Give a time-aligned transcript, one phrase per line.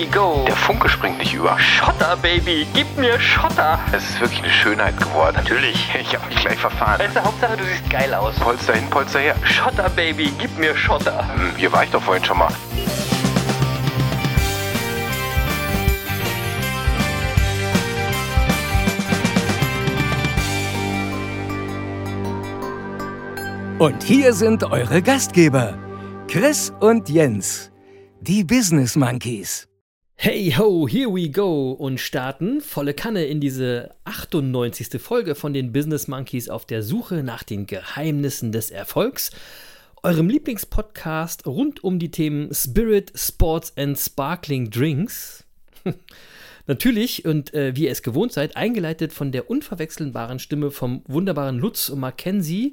[0.00, 0.44] We go.
[0.46, 1.58] Der Funke springt nicht über.
[1.58, 3.78] Schotter, Baby, gib mir Schotter.
[3.92, 5.36] Es ist wirklich eine Schönheit geworden.
[5.36, 5.88] Natürlich.
[6.00, 6.98] Ich habe mich gleich verfahren.
[6.98, 8.34] Weißt du, Hauptsache du siehst geil aus.
[8.36, 9.36] Polster hin, Polster her.
[9.44, 11.24] Schotter, Baby, gib mir Schotter.
[11.34, 12.48] Hm, hier war ich doch vorhin schon mal.
[23.78, 25.78] Und hier sind eure Gastgeber,
[26.28, 27.70] Chris und Jens,
[28.20, 29.69] die Business Monkeys.
[30.22, 35.00] Hey ho, here we go und starten volle Kanne in diese 98.
[35.00, 39.30] Folge von den Business Monkeys auf der Suche nach den Geheimnissen des Erfolgs,
[40.02, 45.46] eurem Lieblingspodcast rund um die Themen Spirit, Sports and Sparkling Drinks.
[46.66, 51.58] Natürlich und äh, wie ihr es gewohnt seid, eingeleitet von der unverwechselbaren Stimme vom wunderbaren
[51.58, 52.72] Lutz Mackenzie,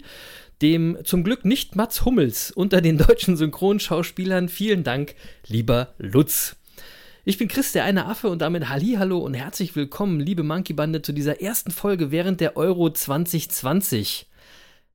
[0.61, 4.49] dem zum Glück nicht Mats Hummels unter den deutschen Synchronschauspielern.
[4.49, 5.15] Vielen Dank,
[5.47, 6.57] lieber Lutz.
[7.29, 11.01] Ich bin Chris, der eine Affe und damit Hallo und herzlich willkommen, liebe Monkey Bande,
[11.01, 14.27] zu dieser ersten Folge während der Euro 2020.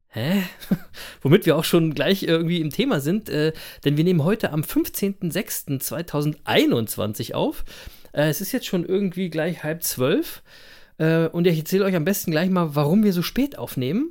[0.09, 0.43] Hä?
[1.21, 3.53] Womit wir auch schon gleich irgendwie im Thema sind, äh,
[3.85, 7.67] denn wir nehmen heute am 15.06.2021 auf.
[8.13, 10.43] Äh, es ist jetzt schon irgendwie gleich halb zwölf
[10.97, 14.11] äh, und ich erzähle euch am besten gleich mal, warum wir so spät aufnehmen.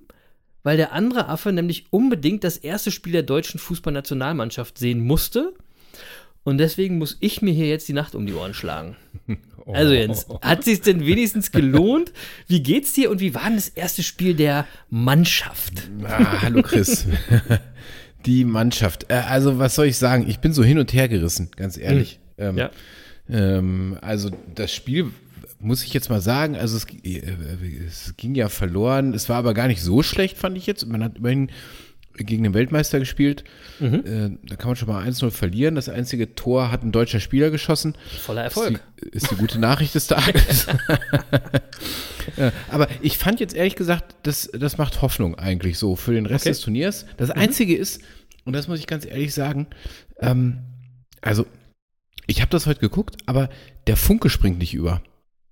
[0.62, 5.56] Weil der andere Affe nämlich unbedingt das erste Spiel der deutschen Fußballnationalmannschaft sehen musste.
[6.44, 8.95] Und deswegen muss ich mir hier jetzt die Nacht um die Ohren schlagen.
[9.73, 12.11] Also Jens, hat sich denn wenigstens gelohnt?
[12.47, 15.88] Wie geht's dir und wie war denn das erste Spiel der Mannschaft?
[16.03, 17.06] Ah, hallo Chris.
[18.25, 19.06] Die Mannschaft.
[19.09, 20.28] Äh, Also was soll ich sagen?
[20.28, 22.19] Ich bin so hin und her gerissen, ganz ehrlich.
[22.39, 22.72] Ähm, Ja.
[23.30, 25.12] ähm, also das Spiel
[25.59, 27.22] muss ich jetzt mal sagen, also es, äh,
[27.88, 29.13] es ging ja verloren.
[29.13, 30.88] Es war aber gar nicht so schlecht, fand ich jetzt.
[30.88, 31.51] Man hat immerhin
[32.16, 33.44] gegen den Weltmeister gespielt.
[33.80, 35.76] Äh, da kann man schon mal 1-0 verlieren.
[35.76, 37.96] Das einzige Tor hat ein deutscher Spieler geschossen.
[38.22, 38.82] Voller Erfolg.
[38.98, 40.68] Ist die, ist die gute Nachricht des Tages.
[42.38, 46.28] Ja, aber ich fand jetzt ehrlich gesagt, das, das macht Hoffnung eigentlich so für den
[46.28, 46.50] Rest Okay.
[46.52, 47.06] des Turniers.
[47.18, 48.02] Das Einzige ist,
[48.46, 49.68] und das muss ich ganz ehrlich sagen,
[50.20, 50.60] ähm,
[51.22, 51.48] also
[52.28, 53.50] ich habe das heute geguckt, aber
[53.88, 55.02] der Funke springt nicht über.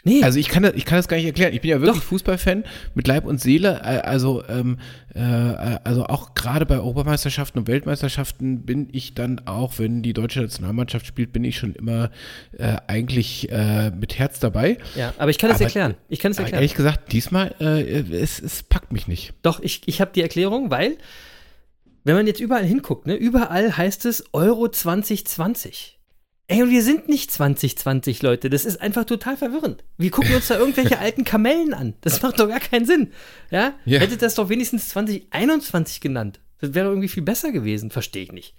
[0.05, 1.53] Nee, Also ich kann das, ich kann das gar nicht erklären.
[1.53, 2.07] Ich bin ja wirklich Doch.
[2.09, 2.63] Fußballfan
[2.95, 3.81] mit Leib und Seele.
[3.83, 4.77] Äh, Also, ähm,
[5.13, 10.39] äh, also auch gerade bei Europameisterschaften und Weltmeisterschaften bin ich dann auch, wenn die deutsche
[10.39, 12.11] Nationalmannschaft spielt, bin ich schon immer
[12.57, 14.77] äh, eigentlich äh, mit Herz dabei.
[14.95, 15.95] ja, aber ich kann es aber- erklären.
[16.07, 16.61] Ich kann es Aber erklären.
[16.61, 19.33] ehrlich gesagt, diesmal, äh, es, es packt mich nicht.
[19.41, 20.97] Doch, ich, ich habe die Erklärung, weil,
[22.05, 25.98] wenn man jetzt überall hinguckt, ne, überall heißt es Euro 2020.
[26.51, 28.49] Ey, und wir sind nicht 2020, Leute.
[28.49, 29.83] Das ist einfach total verwirrend.
[29.99, 31.93] Wir gucken uns da irgendwelche alten Kamellen an.
[32.01, 33.11] Das macht doch gar keinen Sinn.
[33.51, 33.73] Ja?
[33.85, 33.99] Ja.
[33.99, 36.39] Hättet das doch wenigstens 2021 genannt.
[36.59, 37.91] Das wäre irgendwie viel besser gewesen.
[37.91, 38.55] Verstehe ich nicht.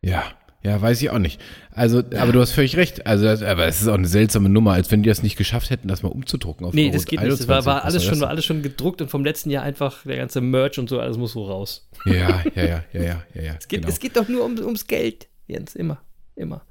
[0.00, 0.24] Ja,
[0.62, 1.38] ja, weiß ich auch nicht.
[1.70, 3.06] Also, aber du hast völlig recht.
[3.06, 5.68] Also, das, aber es ist auch eine seltsame Nummer, als wenn die das nicht geschafft
[5.68, 7.30] hätten, das mal umzudrucken auf Nee, das geht nicht.
[7.30, 7.66] Das war, 21.
[7.66, 10.78] war alles schon, war alles schon gedruckt und vom letzten Jahr einfach der ganze Merch
[10.78, 11.90] und so, alles muss so raus.
[12.06, 13.54] Ja, ja, ja, ja, ja, ja, ja.
[13.58, 13.92] Es geht, genau.
[13.92, 15.74] es geht doch nur um, ums Geld, Jens.
[15.74, 16.00] Immer.
[16.34, 16.62] Immer.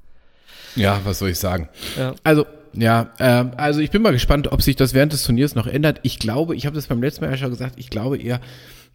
[0.76, 1.70] Ja, was soll ich sagen?
[1.98, 2.16] Ja.
[2.24, 5.68] Also, ja, ähm, also ich bin mal gespannt, ob sich das während des Turniers noch
[5.68, 6.00] ändert.
[6.04, 8.40] Ich glaube, ich habe das beim letzten Mal ja schon gesagt, ich glaube eher,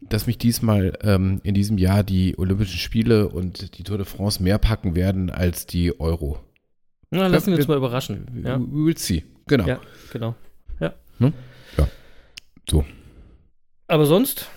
[0.00, 4.42] dass mich diesmal ähm, in diesem Jahr die Olympischen Spiele und die Tour de France
[4.42, 6.38] mehr packen werden als die Euro.
[7.10, 8.42] Na, lassen wir uns mal überraschen.
[8.44, 9.24] Ja, We will see.
[9.46, 9.66] Genau.
[9.66, 9.80] ja
[10.12, 10.34] genau.
[12.68, 12.84] So.
[13.88, 14.48] Aber sonst,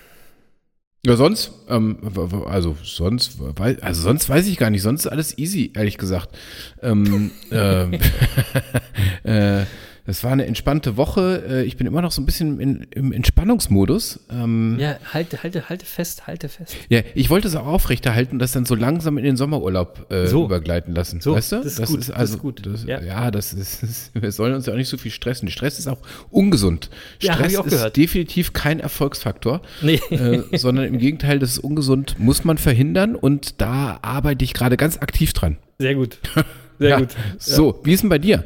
[1.06, 1.98] Ja, sonst, ähm,
[2.46, 3.38] also sonst,
[3.80, 6.36] also sonst weiß ich gar nicht, sonst ist alles easy, ehrlich gesagt.
[6.82, 7.92] Ähm, ähm,
[9.22, 9.66] äh,
[10.06, 11.42] das war eine entspannte Woche.
[11.48, 14.20] Äh, Ich bin immer noch so ein bisschen in, im Entspannungsmodus.
[14.30, 14.92] Ähm, ja.
[14.92, 16.76] ja, halte, halte, halte fest, halte fest.
[17.14, 20.44] ich wollte es auch aufrechterhalten, das dann so langsam in den Sommerurlaub äh, So.
[20.44, 21.20] übergleiten lassen.
[21.20, 21.56] So, weißt du?
[21.62, 23.00] das ist gut, das also, ist gut, Das, ja.
[23.00, 23.30] ja.
[23.30, 25.48] das ist, wir sollen uns ja auch nicht so viel stressen.
[25.50, 25.98] Stress ist auch
[26.30, 26.90] ungesund.
[27.20, 27.96] Ja, Stress auch ist gehört.
[27.96, 30.00] definitiv kein Erfolgsfaktor Nee.
[30.10, 34.76] äh, sondern im Gegenteil, das ist ungesund, muss man verhindern und da arbeite ich gerade
[34.76, 35.58] ganz aktiv dran.
[35.78, 36.18] Sehr gut.
[36.78, 36.98] Sehr ja.
[36.98, 37.08] gut.
[37.38, 38.44] So, wie ist denn bei dir?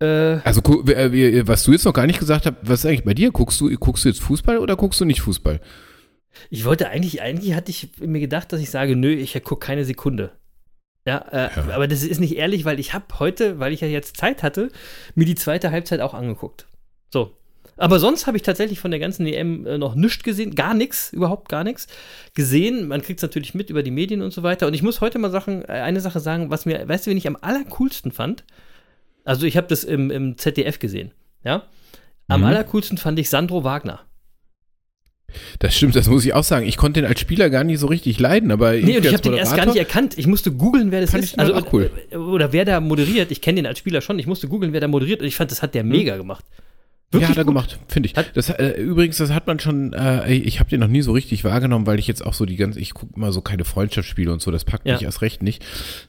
[0.00, 3.14] Äh, Also, äh, was du jetzt noch gar nicht gesagt hast, was ist eigentlich bei
[3.14, 3.30] dir?
[3.30, 5.60] Guckst du, guckst du jetzt Fußball oder guckst du nicht Fußball?
[6.50, 9.84] ich wollte eigentlich, eigentlich hatte ich mir gedacht, dass ich sage, nö, ich gucke keine
[9.86, 10.32] Sekunde.
[11.06, 11.74] Ja, äh, Ja.
[11.74, 14.70] aber das ist nicht ehrlich, weil ich habe heute, weil ich ja jetzt Zeit hatte,
[15.14, 16.66] mir die zweite Halbzeit auch angeguckt.
[17.10, 17.32] So.
[17.78, 21.12] Aber sonst habe ich tatsächlich von der ganzen EM äh, noch nichts gesehen, gar nichts,
[21.12, 21.86] überhaupt gar nichts
[22.34, 22.88] gesehen.
[22.88, 24.66] Man kriegt es natürlich mit über die Medien und so weiter.
[24.66, 27.18] Und ich muss heute mal Sachen, äh, eine Sache sagen, was mir, weißt du, wen
[27.18, 28.44] ich am allercoolsten fand?
[29.26, 31.10] Also ich habe das im, im ZDF gesehen,
[31.44, 31.64] ja.
[32.28, 32.46] Am Mhm.
[32.46, 34.00] allercoolsten fand ich Sandro Wagner.
[35.58, 36.66] Das stimmt, das muss ich auch sagen.
[36.66, 39.22] Ich konnte den als Spieler gar nicht so richtig leiden, aber Nee, und ich habe
[39.22, 40.16] den erst gar nicht erkannt.
[40.16, 41.34] Ich musste googeln, wer das Fand ist.
[41.34, 41.90] ich auch cool.
[42.10, 43.30] äh, Oder wer da moderiert.
[43.30, 44.18] Ich kenne den als Spieler schon.
[44.18, 45.20] Ich musste googeln, wer da moderiert.
[45.20, 46.44] Und ich fand, das hat der mega gemacht.
[47.14, 47.54] Ja, hat er gut.
[47.54, 48.14] gemacht, finde ich.
[48.34, 51.44] Das, äh, übrigens, das hat man schon, äh, ich habe den noch nie so richtig
[51.44, 54.42] wahrgenommen, weil ich jetzt auch so die ganze, ich gucke immer so keine Freundschaftsspiele und
[54.42, 54.94] so, das packt Ja.
[54.94, 55.64] mich erst recht nicht.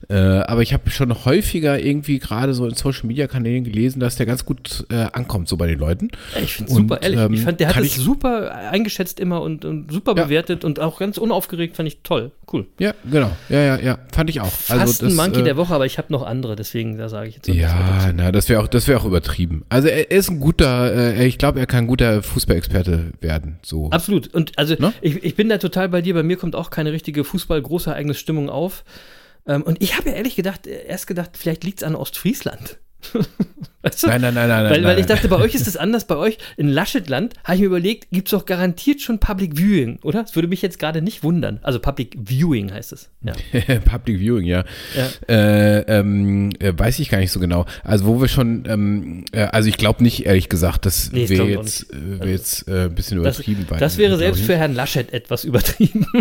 [0.10, 4.16] Äh, aber ich habe schon häufiger irgendwie gerade so in Social Media Kanälen gelesen, dass
[4.16, 6.10] der ganz gut äh, ankommt, so bei den Leuten.
[6.42, 7.20] Ich finde super, ehrlich.
[7.20, 10.24] ähm, ich fand, der hat es super eingeschätzt immer und, und super Ja.
[10.26, 11.76] bewertet und auch ganz unaufgeregt.
[11.78, 12.32] Fand ich toll.
[12.52, 12.66] Cool.
[12.80, 13.32] Ja, genau.
[13.50, 14.00] Ja, ja, ja.
[14.12, 14.52] Fand ich auch.
[14.52, 16.56] Fast ein Monkey äh, der Woche, aber ich habe noch andere.
[16.56, 19.64] Deswegen, da sage ich jetzt Ja, na, das wäre auch, das wäre auch übertrieben.
[19.70, 23.60] Also er ist ein guter, äh, ich glaube, er kann ein guter Fußballexperte werden.
[23.64, 23.90] So.
[23.92, 24.34] Absolut.
[24.34, 24.94] Und also Ne?
[25.02, 26.14] ich, ich bin da total bei dir.
[26.14, 28.84] Bei mir kommt auch keine richtige Fußball-Großereignis-Stimmung auf.
[29.48, 32.78] Ähm, und ich habe ja ehrlich gedacht, äh, erst gedacht, vielleicht liegt es an Ostfriesland.
[33.84, 34.08] weißt du?
[34.08, 34.84] Nein, nein, nein, nein, Weil, nein.
[34.84, 36.06] weil ich dachte, bei euch ist es anders.
[36.08, 40.00] Bei euch in Laschetland habe ich mir überlegt, gibt es doch garantiert schon Public Viewing,
[40.02, 40.24] oder?
[40.24, 41.60] Das würde mich jetzt gerade nicht wundern.
[41.64, 43.10] Also Public Viewing heißt es.
[43.24, 43.34] Ja.
[43.86, 44.64] Public Viewing, ja.
[44.96, 45.34] Ja.
[45.34, 47.66] Äh, ähm, äh, weiß ich gar nicht so genau.
[47.84, 51.30] Also wo wir schon, ähm, äh, also ich glaube nicht, ehrlich gesagt, das Nee, das
[51.30, 53.66] wäre jetzt, äh, wär jetzt äh, ein bisschen Das, übertrieben.
[53.70, 56.06] weil- das wäre selbst für Herrn Laschet etwas übertrieben.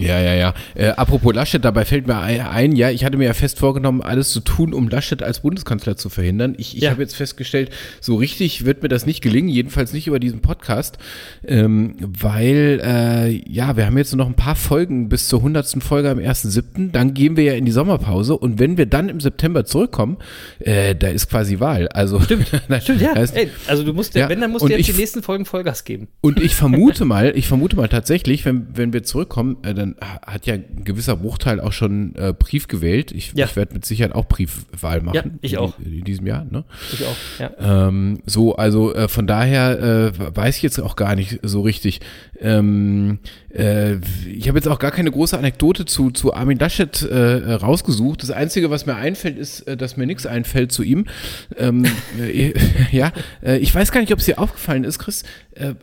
[0.00, 0.54] Ja, ja, ja.
[0.74, 4.30] Äh, apropos Laschet, dabei fällt mir ein, ja, ich hatte mir ja fest vorgenommen, alles
[4.30, 6.54] zu tun, um Laschet als Bundeskanzler zu verhindern.
[6.58, 6.90] Ich, ich Ja.
[6.90, 10.98] habe jetzt festgestellt, so richtig wird mir das nicht gelingen, jedenfalls nicht über diesen Podcast,
[11.46, 15.80] ähm, weil, äh, ja, wir haben jetzt nur noch ein paar Folgen bis zur hundertsten
[15.80, 19.20] Folge am 1.7., dann gehen wir ja in die Sommerpause und wenn wir dann im
[19.20, 20.18] September zurückkommen,
[20.60, 21.88] äh, da ist quasi Wahl.
[21.88, 22.48] Also, Stimmt,
[22.82, 23.14] Stimmt, ja.
[23.14, 25.44] heißt, Ey, also du musst ja, wenn, dann musst du jetzt ich- die nächsten Folgen
[25.44, 26.08] Vollgas geben.
[26.20, 30.46] Und ich vermute mal, ich vermute mal tatsächlich, wenn, wenn wir zurückkommen, äh, dann hat
[30.46, 33.12] ja ein gewisser Bruchteil auch schon äh, Brief gewählt.
[33.12, 33.46] Ich, Ja.
[33.46, 35.14] ich werde mit Sicherheit auch Briefwahl machen.
[35.14, 35.78] Ja, ich in, auch.
[35.78, 36.64] In diesem Jahr, ne?
[36.92, 37.16] Ich auch.
[37.38, 37.88] Ja.
[37.88, 42.00] Ähm, so, also äh, von daher äh, weiß ich jetzt auch gar nicht so richtig.
[42.40, 43.18] Ähm,
[43.52, 43.96] äh,
[44.26, 48.22] ich habe jetzt auch gar keine große Anekdote zu, zu Armin Laschet äh, rausgesucht.
[48.22, 51.06] Das Einzige, was mir einfällt, ist, äh, dass mir nichts einfällt zu ihm.
[51.56, 51.84] Ähm,
[52.20, 52.52] äh,
[52.92, 53.12] ja,
[53.60, 55.24] ich weiß gar nicht, ob es dir aufgefallen ist, Chris.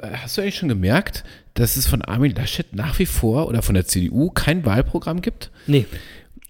[0.01, 1.23] Hast du eigentlich schon gemerkt,
[1.55, 5.49] dass es von Armin Laschet nach wie vor oder von der CDU kein Wahlprogramm gibt?
[5.65, 5.85] Nee.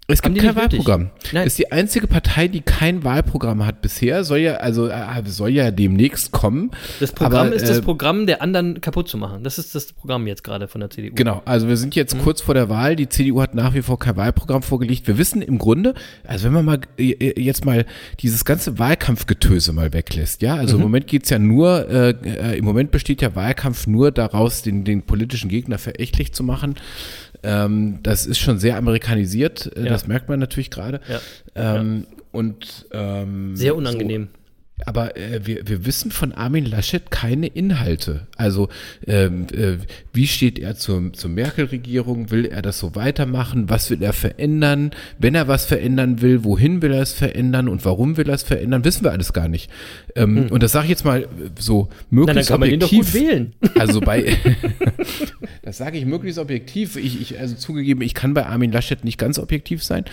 [0.07, 0.55] Es gibt kein?
[0.55, 1.09] Wahlprogramm.
[1.33, 1.47] Nein.
[1.47, 4.23] Ist die einzige Partei, die kein Wahlprogramm hat bisher.
[4.23, 6.69] Soll ja, also äh, soll ja demnächst kommen.
[6.99, 9.43] Das Programm Aber, ist das äh, Programm, der anderen kaputt zu machen.
[9.43, 11.15] Das ist das Programm jetzt gerade von der CDU.
[11.15, 11.99] Genau, also wir sind Mhm.
[11.99, 12.95] jetzt kurz vor der Wahl.
[12.95, 15.07] Die CDU hat nach wie vor kein Wahlprogramm vorgelegt.
[15.07, 17.85] Wir wissen im Grunde, also wenn man mal äh, jetzt mal
[18.19, 20.59] dieses ganze Wahlkampfgetöse mal weglässt, ja, Mhm.
[20.61, 24.61] also im Moment geht's ja nur, äh, äh, im Moment besteht ja Wahlkampf nur daraus,
[24.61, 26.75] den, den politischen Gegner verächtlich zu machen.
[27.45, 29.89] Ähm, das ist schon sehr amerikanisiert, äh, Ja.
[29.89, 30.99] das merkt man natürlich gerade.
[31.07, 31.19] Ja.
[31.79, 34.27] Ähm, Und ähm, Sehr unangenehm.
[34.83, 38.27] Aber äh, wir, wir wissen von Armin Laschet keine Inhalte.
[38.35, 38.67] Also
[39.07, 39.77] ähm, äh,
[40.11, 42.29] wie steht er zur, zur Merkel-Regierung?
[42.29, 43.69] Will er das so weitermachen?
[43.69, 44.91] Was will er verändern?
[45.17, 48.43] Wenn er was verändern will, wohin will er es verändern und warum will er es
[48.43, 48.83] verändern?
[48.83, 49.71] Wissen wir alles gar nicht.
[50.15, 51.27] Ähm, Und das sage ich jetzt mal äh,
[51.57, 52.89] so Na, möglichst doch objektiv.
[53.05, 53.53] gut wählen.
[53.79, 54.37] Also bei,
[55.61, 56.95] das sage ich möglichst objektiv.
[56.95, 60.05] Ich, ich, also zugegeben, ich kann bei Armin Laschet nicht ganz objektiv sein,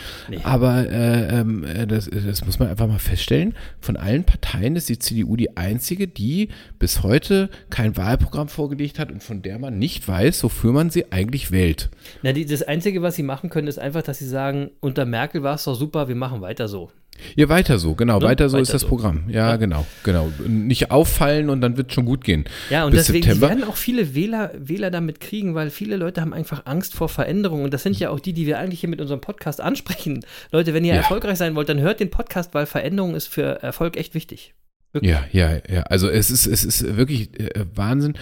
[0.42, 3.54] aber äh, ähm, äh, das, das muss man einfach mal feststellen.
[3.80, 9.10] Von allen Parteien ist die CDU die einzige, die bis heute kein Wahlprogramm vorgelegt hat
[9.10, 11.90] und von der man nicht weiß, wofür man sie eigentlich wählt.
[12.22, 15.42] Na, die, das Einzige, was sie machen können, ist einfach, dass sie sagen, unter Merkel
[15.42, 16.90] war es doch super, wir machen weiter so.
[17.36, 18.24] Ja, weiter so, genau, Ne?
[18.26, 18.88] weiter so Weiter ist das so.
[18.88, 19.24] Programm.
[19.28, 20.30] Ja, genau, genau.
[20.46, 22.44] Nicht auffallen und dann wird schon gut gehen.
[22.68, 23.48] Ja, und Bis deswegen September.
[23.48, 27.64] werden auch viele Wähler, Wähler damit kriegen, weil viele Leute haben einfach Angst vor Veränderungen.
[27.64, 30.24] Und das sind ja auch die, die wir eigentlich hier mit unserem Podcast ansprechen.
[30.50, 31.00] Leute, wenn ihr Ja.
[31.00, 34.54] erfolgreich sein wollt, dann hört den Podcast, weil Veränderung ist für Erfolg echt wichtig.
[35.00, 35.82] Ja, ja, ja.
[35.84, 38.12] Also es ist, es ist wirklich äh, Wahnsinn.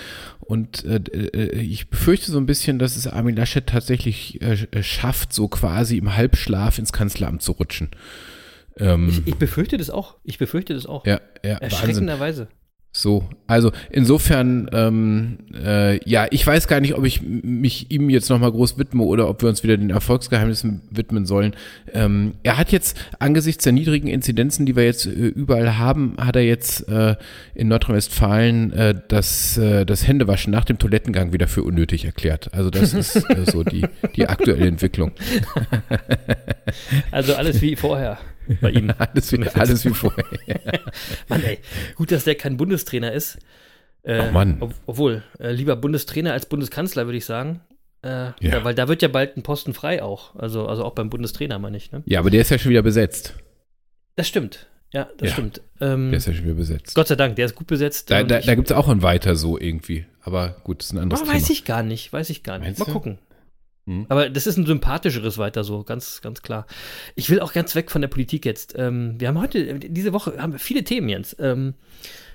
[0.41, 4.83] Und äh, äh, ich befürchte so ein bisschen, dass es Armin Laschet tatsächlich äh, äh,
[4.85, 7.89] schafft, so quasi im Halbschlaf ins Kanzleramt zu rutschen.
[8.81, 10.17] Ähm, Ich, ich befürchte das auch.
[10.25, 11.07] Ich befürchte das auch.
[11.07, 11.63] ja, ja, Wahnsinn.
[11.63, 12.49] Erschreckenderweise.
[12.93, 18.29] So, also insofern, ähm, äh, ja, ich weiß gar nicht, ob ich mich ihm jetzt
[18.31, 21.55] nochmal groß widme oder ob wir uns wieder den Erfolgsgeheimnissen widmen sollen.
[21.93, 26.35] Ähm, er hat jetzt angesichts der niedrigen Inzidenzen, die wir jetzt äh, überall haben, hat
[26.35, 27.15] er jetzt äh,
[27.55, 32.53] in Nordrhein-Westfalen äh, das, äh, das Händewaschen nach dem Toilettengang wieder für unnötig erklärt.
[32.55, 35.13] Also das ist äh, so die, die aktuelle Entwicklung.
[37.11, 38.19] Also alles wie vorher.
[38.61, 38.93] Bei ihm.
[38.99, 40.25] Alles wie, alles wie vorher.
[41.29, 41.59] Mann, ey,
[41.97, 43.39] gut, dass der kein Bundestrainer ist.
[44.03, 44.57] Äh, Oh Mann.
[44.61, 47.61] Ob, obwohl, äh, lieber Bundestrainer als Bundeskanzler, würde ich sagen.
[48.03, 48.65] Äh, Ja.
[48.65, 50.35] Weil da wird ja bald ein Posten frei auch.
[50.37, 51.93] Also, also auch beim Bundestrainer, meine ich.
[51.93, 52.03] Ne?
[52.07, 53.35] Ja, aber der ist ja schon wieder besetzt.
[54.17, 54.67] Das stimmt.
[54.93, 55.33] Ja, das Ja.
[55.35, 55.61] stimmt.
[55.81, 56.95] Ähm, Der ist ja schon wieder besetzt.
[56.97, 58.11] Gott sei Dank, der ist gut besetzt.
[58.11, 60.07] Da, da, da gibt es auch ein Weiter so irgendwie.
[60.23, 61.37] Aber gut, das ist ein anderes Oh, Thema.
[61.37, 62.67] weiß ich gar nicht, weiß ich gar nicht.
[62.67, 62.93] Meinst Mal du?
[62.93, 63.19] gucken.
[63.91, 64.07] Hm.
[64.09, 66.65] Aber das ist ein sympathischeres weiter so, ganz, ganz klar.
[67.17, 68.75] Ich will auch ganz weg von der Politik jetzt.
[68.79, 71.35] Ähm, wir haben heute, diese Woche haben wir viele Themen, Jens.
[71.41, 71.75] Ähm,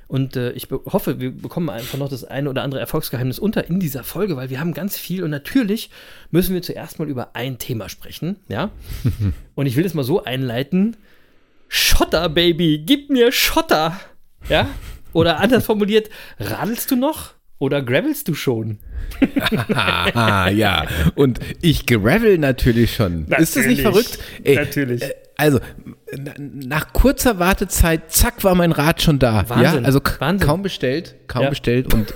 [0.10, 3.80] und äh, ich hoffe, wir bekommen einfach noch das eine oder andere Erfolgsgeheimnis unter in
[3.80, 5.90] dieser Folge, weil wir haben ganz viel und natürlich
[6.30, 8.70] müssen wir zuerst mal über ein Thema sprechen, ja.
[9.56, 10.98] und ich will es mal so einleiten:
[11.70, 14.00] Schotter, Baby, gib mir Schotter,
[14.50, 14.68] ja.
[15.14, 18.80] Oder anders formuliert: Radelst du noch oder gravelst du schon?
[19.70, 20.86] Ja.
[21.16, 23.26] Und ich gravel natürlich schon.
[23.38, 24.08] ist das nicht Natürlich.
[24.08, 24.20] verrückt?
[24.44, 25.02] Ey, Natürlich.
[25.04, 25.60] äh, Also,
[26.18, 29.48] na- nach kurzer Wartezeit, zack, war mein Rad schon da.
[29.50, 30.48] Wahnsinn, Ja, also Wahnsinn.
[30.48, 31.50] kaum bestellt, kaum Ja.
[31.50, 32.14] bestellt und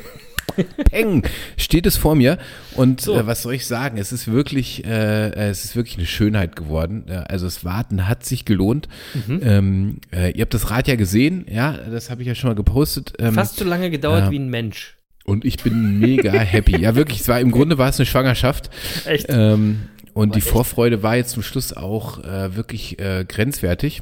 [0.90, 1.24] peng,
[1.58, 2.38] steht es vor mir.
[2.76, 3.16] Und So.
[3.18, 3.98] äh, was soll ich sagen?
[3.98, 7.06] Es ist wirklich, äh, es ist wirklich eine Schönheit geworden.
[7.08, 8.88] Äh, also das Warten hat sich gelohnt.
[9.28, 9.42] Mhm.
[9.44, 12.56] Ähm, äh, ihr habt das Rad ja gesehen, ja, das habe ich ja schon mal
[12.56, 13.14] gepostet.
[13.20, 14.96] Ähm, Fast so lange gedauert wie ein Mensch.
[15.30, 16.82] Und ich bin mega happy.
[16.82, 18.70] Ja, wirklich, es war im Grunde war es eine Schwangerschaft.
[19.06, 19.28] Echt?
[19.30, 20.50] Ähm, und die echt?
[20.50, 24.02] Vorfreude war jetzt zum Schluss auch äh, wirklich äh, grenzwertig.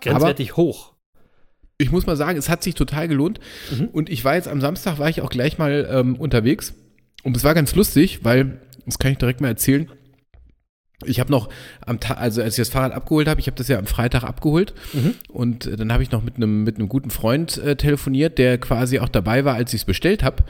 [0.00, 0.92] Grenzwertig hoch.
[1.78, 3.40] Ich muss mal sagen, es hat sich total gelohnt.
[3.76, 3.86] Mhm.
[3.88, 6.74] Und ich war jetzt am Samstag, war ich auch gleich mal ähm, unterwegs.
[7.24, 9.90] Und es war ganz lustig, weil, das kann ich direkt mal erzählen.
[11.06, 11.48] Ich habe noch
[11.86, 14.24] am Tag, also als ich das Fahrrad abgeholt habe, ich habe das ja am Freitag
[14.24, 15.14] abgeholt Mhm.
[15.28, 18.58] und äh, dann habe ich noch mit einem mit einem guten Freund äh, telefoniert, der
[18.58, 20.44] quasi auch dabei war, als ich es bestellt habe.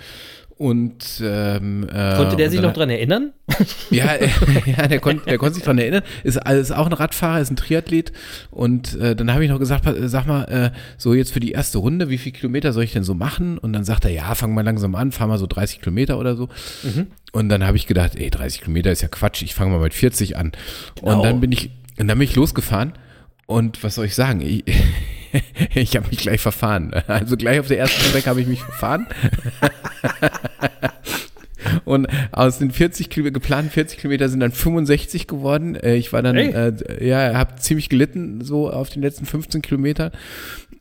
[0.62, 3.32] Und ähm, äh, Konnte der sich dann- noch dran erinnern?
[3.90, 4.28] ja, äh,
[4.66, 6.04] ja der, kon, der konnte sich dran erinnern.
[6.22, 8.12] Ist, ist auch ein Radfahrer, ist ein Triathlet.
[8.52, 11.78] Und äh, dann habe ich noch gesagt, sag mal, äh, so jetzt für die erste
[11.78, 13.58] Runde, wie viele Kilometer soll ich denn so machen?
[13.58, 16.36] Und dann sagt er, ja, fang mal langsam an, fahr mal so 30 Kilometer oder
[16.36, 16.48] so.
[17.32, 19.94] Und dann habe ich gedacht, ey, 30 Kilometer ist ja Quatsch, ich fange mal mit
[19.94, 20.52] 40 an.
[20.94, 21.16] Genau.
[21.16, 22.92] Und dann bin ich, und dann bin ich losgefahren.
[23.52, 24.40] Und was soll ich sagen?
[24.40, 24.64] Ich,
[25.74, 26.92] ich habe mich gleich verfahren.
[27.06, 29.06] Also gleich auf der ersten Strecke habe ich mich verfahren.
[31.84, 35.76] Und aus den 40 Kilometer, geplanten 40 Kilometer sind dann 65 geworden.
[35.76, 40.10] Äh, Ich war dann, äh, ja, habe ziemlich gelitten, so auf den letzten 15 Kilometern.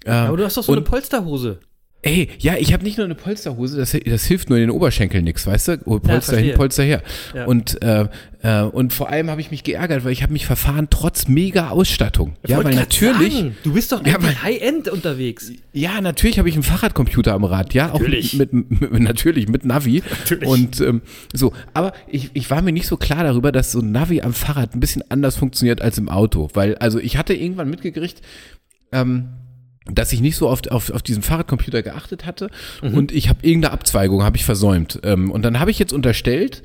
[0.06, 1.60] Aber du hast doch so eine und- Polsterhose.
[2.04, 5.24] Ey, ja, ich habe nicht nur eine Polsterhose, das, das hilft nur in den Oberschenkeln
[5.24, 5.78] nix, weißt du?
[5.86, 6.40] Oh, Polster verstehe.
[6.50, 7.04] hin, Polster her.
[7.36, 7.46] Ja.
[7.46, 8.08] Und, äh,
[8.42, 11.70] äh, und vor allem habe ich mich geärgert, weil ich habe mich verfahren trotz mega
[11.70, 12.34] Ausstattung.
[12.48, 15.52] Ja, Wollte weil natürlich, Sagen, du bist doch Ja, High-End unterwegs.
[15.74, 18.34] ja, natürlich habe ich einen Fahrradcomputer am Rad, ja, Natürlich.
[18.34, 20.02] auch mit, mit, mit natürlich mit Navi.
[20.10, 20.50] Natürlich.
[20.50, 21.02] Und ähm,
[21.34, 24.34] so, aber ich, ich war mir nicht so klar darüber, dass so ein Navi am
[24.34, 28.24] Fahrrad ein bisschen anders funktioniert als im Auto, weil also ich hatte irgendwann mitgekriegt,
[28.92, 29.30] ähm,
[29.86, 32.50] dass ich nicht so oft auf, auf diesen Fahrradcomputer geachtet hatte
[32.84, 36.62] und ich habe irgendeine Abzweigung habe ich versäumt ähm, und dann habe ich jetzt unterstellt,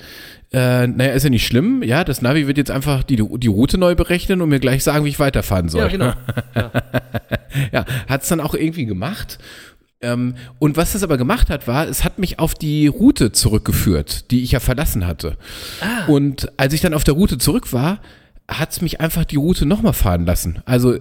[0.52, 3.78] äh, naja, ist ja nicht schlimm, ja, das Navi wird jetzt einfach die, die Route
[3.78, 5.82] neu berechnen und mir gleich sagen, wie ich weiterfahren soll.
[5.82, 6.12] Ja, genau.
[7.72, 9.38] Ja, hat es dann auch irgendwie gemacht.
[10.02, 14.30] Ähm, und was es aber gemacht hat, war, es hat mich auf die Route zurückgeführt,
[14.30, 15.36] die ich ja verlassen hatte.
[15.80, 16.06] Ah.
[16.06, 18.00] Und als ich dann auf der Route zurück war,
[18.48, 20.60] hat es mich einfach die Route nochmal fahren lassen.
[20.66, 20.96] Also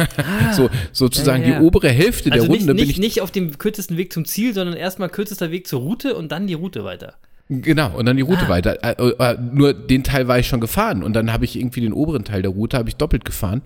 [0.56, 1.46] so, sozusagen Ah.
[1.46, 2.98] Ja, ja, die obere Hälfte Also der nicht, Runde bin nicht, ich.
[2.98, 6.46] nicht auf dem kürzesten Weg zum Ziel, sondern erstmal kürzester Weg zur Route und dann
[6.46, 7.14] die Route weiter.
[7.50, 8.48] Genau, und dann die Route Ah.
[8.50, 8.76] weiter.
[8.84, 11.94] Äh, äh, nur den Teil war ich schon gefahren und dann habe ich irgendwie den
[11.94, 13.62] oberen Teil der Route habe ich doppelt gefahren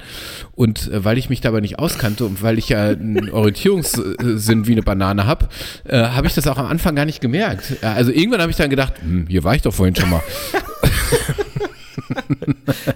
[0.52, 4.72] und äh, weil ich mich dabei nicht auskannte und weil ich ja einen Orientierungssinn wie
[4.72, 5.48] eine Banane habe,
[5.88, 7.78] äh, habe ich das auch am Anfang gar nicht gemerkt.
[7.82, 10.22] Äh, Also irgendwann habe ich dann gedacht, hm, hier war ich doch vorhin schon mal.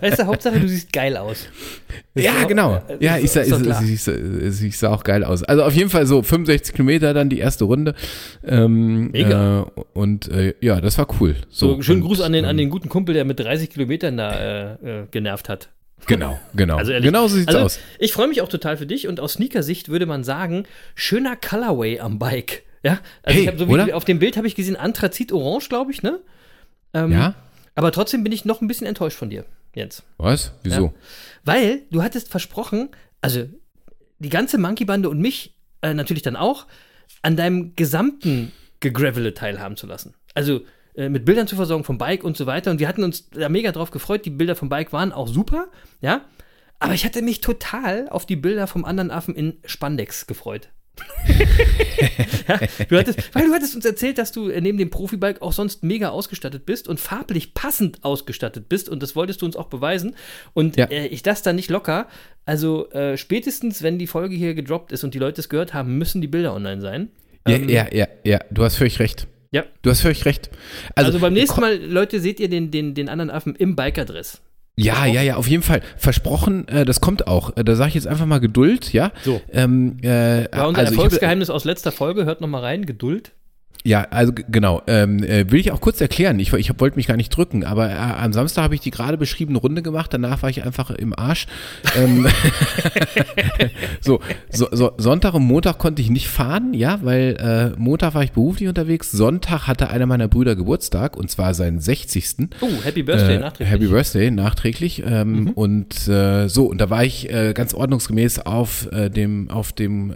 [0.00, 1.46] Weißt du, Hauptsache, du siehst geil aus.
[2.14, 2.82] Das ist ja, genau.
[2.88, 5.42] äh, Ja, ich sah, ich, ich, ich, ich sah auch geil aus.
[5.42, 7.94] Also auf jeden Fall so 65 Kilometer dann die erste Runde.
[8.44, 9.66] Ähm, Mega.
[9.76, 11.36] Äh, und äh, ja, das war cool.
[11.50, 14.16] So, schönen und, Gruß an den, an ähm, den guten Kumpel, der mit 30 Kilometern
[14.16, 14.72] da äh,
[15.02, 15.68] äh, genervt hat.
[16.06, 16.76] Genau, genau.
[16.76, 17.78] Also ehrlich, genau so sieht's also, aus.
[17.98, 22.00] Ich freue mich auch total für dich und aus Sneaker-Sicht würde man sagen, schöner Colorway
[22.00, 22.62] am Bike.
[22.82, 26.20] Ja, also Hey, so wie, auf dem Bild habe ich gesehen Anthrazit-Orange, glaube ich, ne?
[26.94, 27.34] Ähm, Ja?
[27.76, 30.02] Aber trotzdem bin ich noch ein bisschen enttäuscht von dir, Jens.
[30.16, 30.52] Was?
[30.62, 30.86] Wieso?
[30.86, 30.92] Ja.
[31.44, 32.88] Weil du hattest versprochen,
[33.20, 33.44] also
[34.18, 36.66] die ganze Monkey-Bande und mich äh, natürlich dann auch,
[37.22, 40.14] an deinem gesamten Gegravele teilhaben zu lassen.
[40.34, 40.62] Also
[40.94, 42.70] äh, mit Bildern zu versorgen vom Bike und so weiter.
[42.70, 44.24] Und wir hatten uns da mega drauf gefreut.
[44.24, 45.68] Die Bilder vom Bike waren auch super,
[46.00, 46.24] ja.
[46.78, 50.68] Aber ich hatte mich total auf die Bilder vom anderen Affen in Spandex gefreut.
[52.48, 55.52] ja, du hattest, weil du hattest uns erzählt, dass du äh, neben dem Profibike auch
[55.52, 59.66] sonst mega ausgestattet bist und farblich passend ausgestattet bist und das wolltest du uns auch
[59.66, 60.14] beweisen.
[60.54, 60.86] Und Ja.
[60.86, 62.06] äh, ich das da nicht locker.
[62.44, 65.98] Also äh, spätestens, wenn die Folge hier gedroppt ist und die Leute es gehört haben,
[65.98, 67.08] müssen die Bilder online sein.
[67.46, 69.26] Ja, Ähm, ja, ja, ja, du hast völlig recht.
[69.52, 69.64] Ja.
[69.82, 70.50] Du hast völlig recht.
[70.94, 74.40] Also, beim nächsten Mal, Leute, seht ihr den, den, den anderen Affen im Bikerdress.
[74.78, 75.80] Ja, ja, ja, auf jeden Fall.
[75.96, 77.56] Versprochen, äh, das kommt auch.
[77.56, 79.10] Äh, da sage ich jetzt einfach mal Geduld, ja.
[79.24, 79.40] So.
[79.50, 82.84] Ähm, äh, War unser also ich hab- Erfolgsgeheimnis aus letzter Folge, hört noch mal rein,
[82.84, 83.32] Geduld.
[83.86, 84.82] Ja, also genau.
[84.88, 86.40] Ähm, äh, will ich auch kurz erklären.
[86.40, 89.16] Ich, ich wollte mich gar nicht drücken, aber äh, am Samstag habe ich die gerade
[89.16, 90.12] beschriebene Runde gemacht.
[90.12, 91.46] Danach war ich einfach im Arsch.
[91.96, 92.26] Ähm,
[94.00, 97.36] so, so, so, Sonntag und Montag konnte ich nicht fahren, ja, weil
[97.76, 99.12] äh, Montag war ich beruflich unterwegs.
[99.12, 102.48] Sonntag hatte einer meiner Brüder Geburtstag und zwar seinen 60.
[102.62, 103.72] Oh, Happy Birthday Äh, nachträglich.
[103.72, 105.04] Happy Birthday, nachträglich.
[105.06, 110.12] Ähm, Und äh, so, und da war ich äh, ganz ordnungsgemäß auf dem, auf dem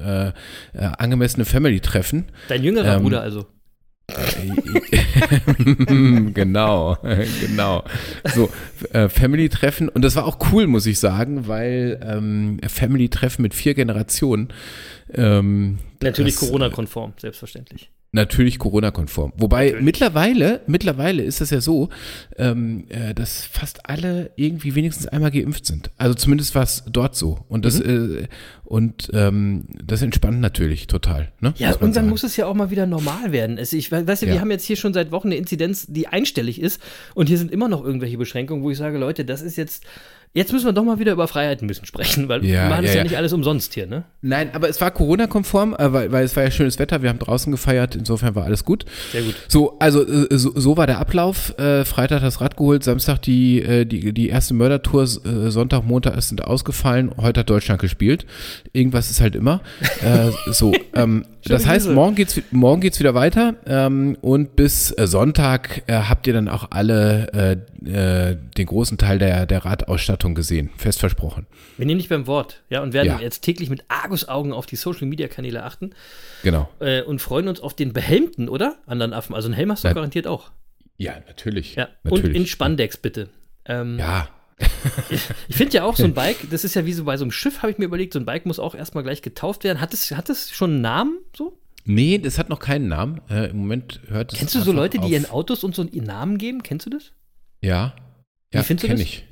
[0.75, 2.25] angemessenen Family-Treffen.
[2.49, 3.47] Dein jüngerer ähm, Bruder also.
[6.35, 6.97] genau,
[7.41, 7.85] genau.
[8.35, 8.51] So,
[8.93, 9.89] äh, Family-Treffen.
[9.89, 14.49] Und das war auch cool, muss ich sagen, weil ähm, Family-Treffen mit vier Generationen.
[15.13, 17.91] Ähm, Natürlich das, Corona-konform, selbstverständlich.
[18.13, 19.33] Natürlich Corona-konform.
[19.37, 21.91] Wobei mittlerweile, mittlerweile ist es ja so,
[22.37, 25.93] ähm, äh, dass fast alle irgendwie wenigstens einmal geimpft sind.
[25.97, 27.45] Also zumindest war es dort so.
[27.49, 28.27] Und das, äh,
[28.65, 31.31] und ähm, das entspannt natürlich total.
[31.41, 31.55] Ne?
[31.59, 32.09] Ja, und dann sagen.
[32.09, 33.59] muss es ja auch mal wieder normal werden.
[33.59, 34.41] Also ich we- weißt du, wir Ja.
[34.41, 36.81] haben jetzt hier schon seit Wochen eine Inzidenz, die einstellig ist
[37.15, 39.85] und hier sind immer noch irgendwelche Beschränkungen, wo ich sage, Leute, das ist jetzt,
[40.33, 42.91] jetzt müssen wir doch mal wieder über Freiheiten müssen sprechen, weil Ja, wir machen es
[42.93, 44.05] ja, ja, nicht alles umsonst hier, ne?
[44.23, 47.03] Nein, aber es war Corona-konform, äh, weil, weil es war ja schönes Wetter.
[47.03, 47.97] Wir haben draußen gefeiert.
[47.97, 48.85] Insofern war alles gut.
[49.13, 49.35] Sehr gut.
[49.49, 51.59] So, also äh, so, so war der Ablauf.
[51.59, 57.11] Äh, Freitag das Rad geholt, Samstag die, die, die erste Mördertour, Sonntag, Montag sind ausgefallen.
[57.17, 58.27] Heute hat Deutschland gespielt.
[58.73, 59.61] Irgendwas ist halt immer.
[60.03, 65.07] Äh, so, ähm, das heißt, morgen geht's, morgen geht's wieder weiter ähm, und bis äh,
[65.07, 70.35] Sonntag äh, habt ihr dann auch alle äh, äh, den großen Teil der, der Radausstattung
[70.35, 70.71] gesehen.
[70.77, 71.47] Fest versprochen.
[71.77, 73.21] Wir nehmen dich beim Wort, ja, und werden Ja.
[73.21, 75.91] jetzt täglich mit Argusaugen auf die Social-Media-Kanäle achten
[76.43, 76.69] Genau.
[76.81, 78.77] äh, und freuen uns auf den behelmten, oder?
[78.87, 79.35] Anderen Affen.
[79.35, 79.95] Also einen Helm hast du Nein.
[79.95, 80.51] garantiert auch.
[80.99, 81.77] Ja, natürlich.
[81.77, 81.89] Ja.
[82.05, 82.25] natürlich.
[82.27, 83.29] Und in Spandex, bitte.
[83.65, 84.29] Ähm, Ja,
[85.49, 87.33] Ich finde ja auch so ein Bike, das ist ja wie so bei so einem
[87.33, 89.81] Schiff, habe ich mir überlegt, so ein Bike muss auch erstmal gleich getauft werden.
[89.81, 91.59] Hat es, hat es schon einen Namen so?
[91.85, 93.21] Nee, das hat noch keinen Namen.
[93.31, 96.05] Äh, Im Moment hört es Kennst du so Leute, die ihren Autos und so einen
[96.05, 96.63] Namen geben?
[96.63, 97.13] Kennst du das?
[97.63, 97.95] Ja.
[98.51, 99.01] Wie Ja, findest du das?
[99.01, 99.27] ich.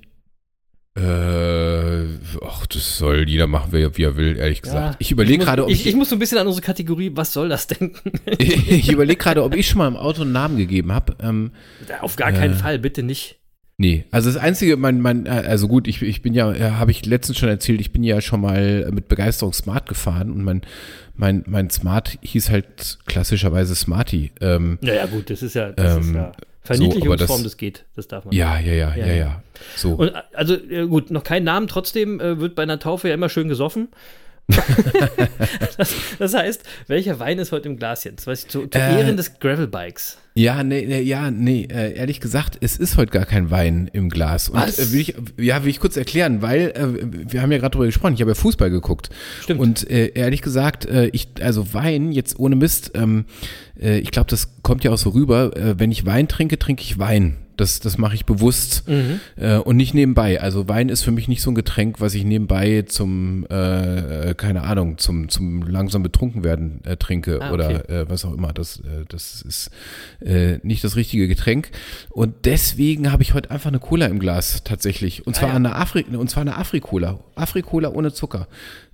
[0.96, 2.06] Äh,
[2.44, 4.96] ach, das soll jeder machen, wie er, wie er will, ehrlich gesagt.
[4.98, 7.12] ich überlege muss- gerade, ob ich, ich, ich muss so ein bisschen an unsere Kategorie,
[7.14, 8.12] was soll das denken?
[8.38, 11.16] ich überlege gerade, ob ich schon mal im Auto einen Namen gegeben habe.
[11.22, 11.52] Ähm,
[12.00, 12.56] Auf gar keinen Äh.
[12.56, 13.38] Fall, bitte nicht.
[13.78, 16.90] Nee, also das einzige, mein, mein, äh, also gut, ich, ich bin ja, äh, habe
[16.90, 20.62] ich letztens schon erzählt, ich bin ja schon mal mit Begeisterung Smart gefahren und mein,
[21.16, 24.32] mein, mein Smart hieß halt klassischerweise Smarty.
[24.40, 27.84] Ähm, Naja, gut, das ist ja, das ist Ähm, ja Verniedlichungsform, das- das, geht.
[27.96, 28.34] Das darf man.
[28.34, 29.14] ja, ja, ja, Ja, ja, ja.
[29.14, 29.42] ja.
[29.74, 29.94] So.
[29.94, 33.14] Und äh, also, äh, gut, noch kein Namen, trotzdem äh, wird bei einer Taufe ja
[33.14, 33.88] immer schön gesoffen.
[35.78, 38.26] das, das heißt, welcher Wein ist heute im Glas jetzt?
[38.26, 40.18] Weißt du, zu, zu Äh, Ehren des Gravelbikes.
[40.38, 44.08] Ja, nee, nee, ja, nee, äh, ehrlich gesagt, es ist heute gar kein Wein im
[44.08, 44.48] Glas.
[44.48, 44.78] Und Was?
[44.78, 47.86] äh, will ich, ja, will ich kurz erklären, weil äh, wir haben ja gerade drüber
[47.86, 49.10] gesprochen, ich habe ja Fußball geguckt.
[49.42, 49.58] Stimmt.
[49.58, 53.24] Und äh, ehrlich gesagt, äh, ich, also Wein, jetzt ohne Mist, ähm,
[53.80, 56.84] äh, ich glaube, das kommt ja auch so rüber, äh, wenn ich Wein trinke, trinke
[56.84, 57.36] ich Wein.
[57.58, 59.20] Das, das mache ich bewusst Mhm.
[59.36, 60.40] äh, und nicht nebenbei.
[60.40, 64.62] Also Wein ist für mich nicht so ein Getränk, was ich nebenbei zum, äh, keine
[64.62, 68.52] Ahnung, zum, zum langsam betrunken werden äh, trinke Ah, oder äh, was auch immer.
[68.52, 69.70] Das, äh, das ist
[70.20, 71.70] äh, nicht das richtige Getränk.
[72.10, 75.26] Und deswegen habe ich heute einfach eine Cola im Glas tatsächlich.
[75.26, 75.56] Und zwar Ah, ja.
[75.56, 77.18] eine Afri und zwar eine Afri-Cola.
[77.34, 78.48] Afri-Cola ohne Zucker.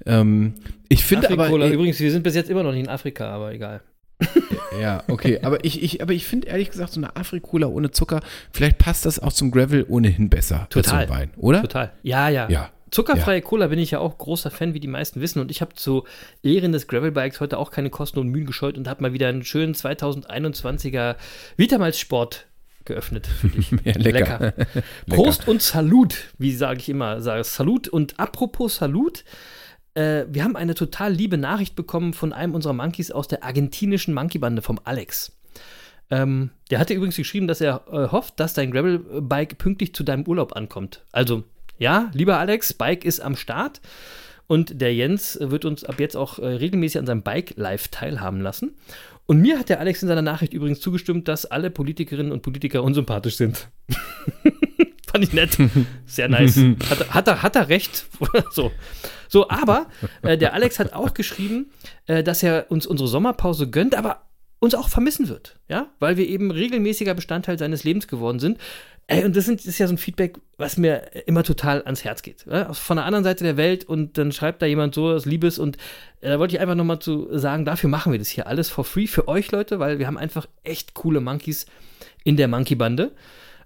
[0.07, 0.55] Ähm,
[0.89, 1.49] ich finde aber.
[1.51, 3.81] Äh, Übrigens, wir sind bis jetzt immer noch nicht in Afrika, aber egal.
[4.81, 5.41] ja, okay.
[5.43, 8.21] Aber ich, ich, aber ich finde ehrlich gesagt, so eine Afri-Cola ohne Zucker,
[8.53, 11.09] vielleicht passt das auch zum Gravel ohnehin besser Total.
[11.09, 11.63] Wein, oder?
[11.63, 11.93] Total.
[12.03, 12.49] Ja, ja.
[12.49, 12.71] Ja.
[12.95, 15.41] Zuckerfreie Cola bin ich ja auch großer Fan, wie die meisten wissen.
[15.41, 16.05] Und ich habe zu
[16.45, 19.45] Ehren des Gravelbikes heute auch keine Kosten und Mühen gescheut und habe mal wieder einen
[19.45, 21.17] schönen 2021er
[21.57, 22.47] Vitamals Sport
[22.85, 23.73] geöffnet für dich.
[23.85, 24.55] Ja, lecker.
[25.09, 27.21] Prost und Salut, wie sage ich immer.
[27.21, 27.89] Sage Salut.
[27.89, 29.25] Und apropos Salut,
[29.95, 34.15] äh, wir haben eine total liebe Nachricht bekommen von einem unserer Monkeys aus der argentinischen
[34.15, 35.33] Monkeybande, vom Alex.
[36.11, 40.27] Ähm, der hatte übrigens geschrieben, dass er äh, hofft, dass dein Gravel-Bike pünktlich zu deinem
[40.27, 41.05] Urlaub ankommt.
[41.13, 41.45] Also,
[41.79, 43.81] ja, lieber Alex, Bike ist am Start.
[44.47, 48.41] Und der Jens wird uns ab jetzt auch äh, regelmäßig an seinem Bike live teilhaben
[48.41, 48.75] lassen.
[49.27, 52.83] Und mir hat der Alex in seiner Nachricht übrigens zugestimmt, dass alle Politikerinnen und Politiker
[52.83, 53.69] unsympathisch sind.
[55.15, 55.57] Fand ich nett.
[56.07, 56.57] Sehr nice.
[56.91, 58.07] Hat, er- hat, er, hat er recht?
[58.51, 58.73] so.
[59.29, 59.87] So, aber
[60.23, 61.71] äh, der Alex hat auch geschrieben,
[62.07, 64.23] äh, dass er uns unsere Sommerpause gönnt, aber
[64.59, 68.59] uns auch vermissen wird, ja, weil wir eben regelmäßiger Bestandteil seines Lebens geworden sind.
[69.07, 72.03] Ey, und das, sind, das ist ja so ein Feedback, was mir immer total ans
[72.03, 72.45] Herz geht.
[72.51, 72.73] Ja?
[72.73, 75.77] Von der anderen Seite der Welt und dann schreibt da jemand so aus Liebes und
[76.23, 78.85] äh, da wollte ich einfach nochmal zu sagen, dafür machen wir das hier alles for
[78.85, 81.67] free für euch Leute, weil wir haben einfach echt coole Monkeys
[82.25, 83.13] in der Monkey-Bande.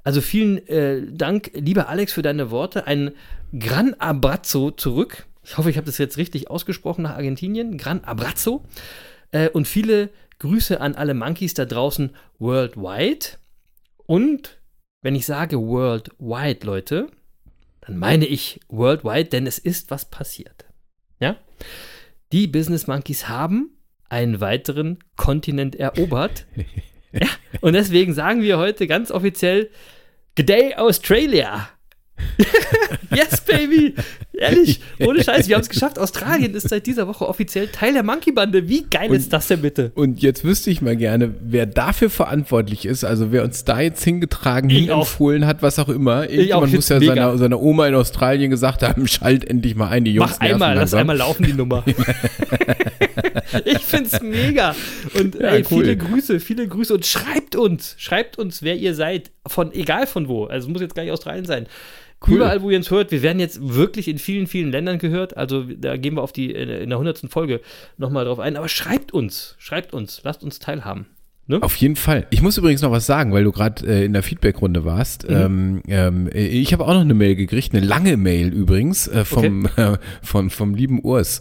[0.04, 2.86] Also vielen äh, Dank, lieber Alex, für deine Worte.
[2.86, 3.12] Ein
[3.58, 5.26] Gran Abrazzo zurück.
[5.42, 7.78] Ich hoffe, ich habe das jetzt richtig ausgesprochen nach Argentinien.
[7.78, 8.64] Gran Abrazzo.
[9.32, 13.26] Äh, und viele Grüße an alle Monkeys da draußen worldwide.
[14.06, 14.60] Und
[15.02, 17.08] wenn ich sage worldwide, Leute,
[17.80, 20.66] dann meine ich worldwide, denn es ist was passiert.
[21.20, 21.36] Ja?
[22.32, 23.70] Die Business Monkeys haben
[24.08, 26.46] einen weiteren Kontinent erobert.
[27.12, 27.28] ja,
[27.60, 29.70] und deswegen sagen wir heute ganz offiziell
[30.36, 31.68] G'day Australia.
[33.14, 33.94] Yes, baby!
[34.32, 35.98] Ehrlich, ohne Scheiß, wir haben es geschafft.
[35.98, 38.68] Australien ist seit dieser Woche offiziell Teil der Monkey-Bande.
[38.68, 39.90] Wie geil Und- ist das denn bitte?
[39.96, 44.04] Und jetzt wüsste ich mal gerne, wer dafür verantwortlich ist, also wer uns da jetzt
[44.04, 45.06] hingetragen, Ich auch.
[45.06, 46.28] hinempfohlen hat, was auch immer.
[46.30, 50.04] Irgendjemand ich muss ja seiner, seiner Oma in Australien gesagt haben, schalt endlich mal ein,
[50.04, 51.84] die Jungs Mach einmal, lass einmal laufen die Nummer.
[53.64, 54.74] ich find's mega.
[55.18, 55.82] Und Ja, ey, cool.
[55.82, 60.28] viele Grüße, viele Grüße und schreibt uns, schreibt uns, wer ihr seid, von egal von
[60.28, 60.44] wo.
[60.44, 61.66] Also es muss jetzt gar nicht Australien sein.
[62.26, 62.36] Cool.
[62.36, 65.36] Überall, wo ihr uns hört, wir werden jetzt wirklich in vielen, vielen Ländern gehört.
[65.36, 67.60] Also da gehen wir auf die in der hundertsten Folge
[67.96, 68.56] nochmal drauf ein.
[68.56, 71.06] Aber schreibt uns, schreibt uns, lasst uns teilhaben.
[71.46, 71.62] Ne?
[71.62, 72.26] Auf jeden Fall.
[72.28, 75.28] Ich muss übrigens noch was sagen, weil du gerade äh, in der Feedback-Runde warst.
[75.28, 75.34] Mhm.
[75.34, 79.64] Ähm, ähm, ich habe auch noch eine Mail gekriegt, eine lange Mail übrigens, äh, vom,
[79.76, 81.40] äh, von, vom lieben Urs.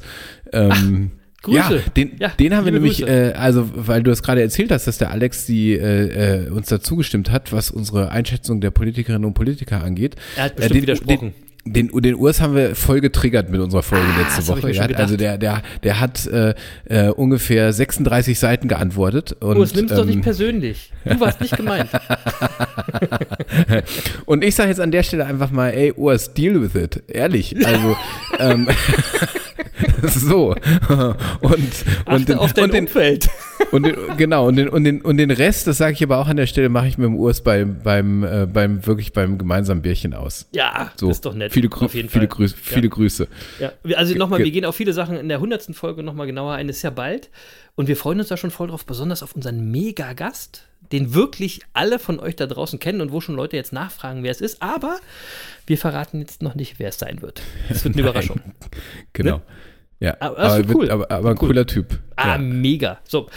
[0.54, 1.12] Ähm,
[1.48, 1.76] Grüße.
[1.76, 4.86] Ja, den, Ja, den haben wir nämlich, äh, also weil du es gerade erzählt hast,
[4.88, 9.26] dass der Alex die äh, äh, uns dazu gestimmt hat, was unsere Einschätzung der Politikerinnen
[9.26, 10.16] und Politiker angeht.
[10.36, 11.34] Er hat Äh, bestimmt den, widersprochen.
[11.34, 14.72] Den, den, den Urs haben wir voll getriggert mit unserer Folge Ah, letzte Woche.
[14.72, 16.54] Der hat, also der, der, der hat äh,
[16.86, 19.36] äh, ungefähr 36 Seiten geantwortet.
[19.40, 20.92] Und, es nimm's doch nicht ähm, persönlich.
[21.06, 21.90] Du warst nicht gemeint.
[24.26, 27.04] Und ich sage jetzt an der Stelle einfach mal, ey, Urs, deal with it.
[27.08, 27.56] Ehrlich.
[27.66, 27.96] Also,
[28.40, 28.68] ähm,
[30.04, 30.56] so.
[31.42, 33.30] Und, und, den, auf dein und, den, Umfeld.
[33.72, 36.28] und den, genau, und den, und, den, und den Rest, das sage ich aber auch
[36.28, 39.82] an der Stelle, mache ich mit dem Urs beim, beim, äh, beim, wirklich beim gemeinsamen
[39.82, 40.48] Bierchen aus.
[40.54, 41.10] Ja, So.
[41.10, 41.52] ist doch nett.
[41.58, 42.38] Viele, Grü auf jeden viele, Fall.
[42.38, 43.28] Grüße, viele Grüße.
[43.60, 46.68] Ja, also nochmal, wir gehen auf viele Sachen in der hundertsten Folge nochmal genauer ein.
[46.68, 47.30] Das ist ja bald.
[47.76, 52.00] Und wir freuen uns da schon voll drauf, besonders auf unseren Mega-Gast, den wirklich alle
[52.00, 54.62] von euch da draußen kennen und wo schon Leute jetzt nachfragen, wer es ist.
[54.62, 54.98] Aber
[55.68, 57.42] wir verraten jetzt noch nicht, wer es sein wird.
[57.70, 58.40] Es wird eine Überraschung.
[59.14, 59.42] Genau.
[60.00, 60.92] Ja, Aber das aber, wird- cool.
[60.92, 61.48] aber, aber ein Cool.
[61.48, 62.00] cooler Typ.
[62.16, 62.38] Ah, ja.
[62.38, 63.00] mega.
[63.04, 63.30] So,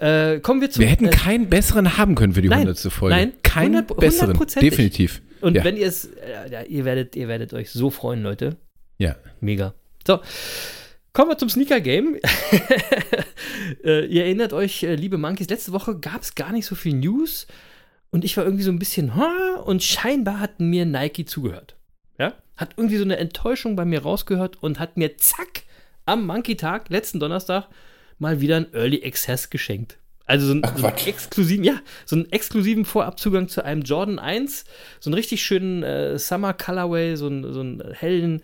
[0.00, 0.80] äh, kommen wir zu.
[0.80, 3.16] Wir hätten äh, keinen besseren haben können für die Nein, hundertste Folge.
[3.16, 4.38] nein, keinen 100 besseren.
[4.60, 5.20] Definitiv.
[5.40, 5.64] Und ja.
[5.64, 8.56] wenn ihr es, äh, ja, ihr werdet, ihr werdet euch so freuen, Leute.
[8.98, 9.16] ja.
[9.40, 9.74] Mega.
[10.06, 10.20] So,
[11.12, 12.16] kommen wir zum Sneaker-Game.
[13.84, 16.94] äh, ihr erinnert euch, äh, liebe Monkeys, letzte Woche gab es gar nicht so viel
[16.94, 17.46] News
[18.10, 21.76] und ich war irgendwie so ein bisschen, ha, und scheinbar hat mir Nike zugehört.
[22.18, 22.34] Ja?
[22.56, 25.64] Hat irgendwie so eine Enttäuschung bei mir rausgehört und hat mir zack
[26.06, 27.68] am Monkey-Tag, letzten Donnerstag,
[28.18, 29.98] mal wieder einen Early Access geschenkt.
[30.26, 34.64] Also so, ein, so, einen exklusiven, ja, so einen exklusiven Vorabzugang zu einem Jordan 1,
[34.98, 38.42] so einen richtig schönen äh, Summer Colorway, so einen, so einen hellen,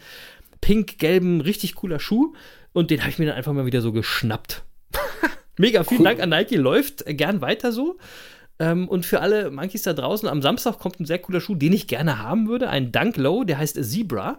[0.61, 2.35] pink-gelben, richtig cooler Schuh.
[2.73, 4.63] Und den habe ich mir dann einfach mal wieder so geschnappt.
[5.59, 7.99] Mega, vielen Dank an Nike, läuft gern weiter so.
[8.59, 11.73] Ähm, und für alle Monkeys da draußen, am Samstag kommt ein sehr cooler Schuh, den
[11.73, 12.69] ich gerne haben würde.
[12.69, 14.39] Ein Dunk Low, der heißt Zebra.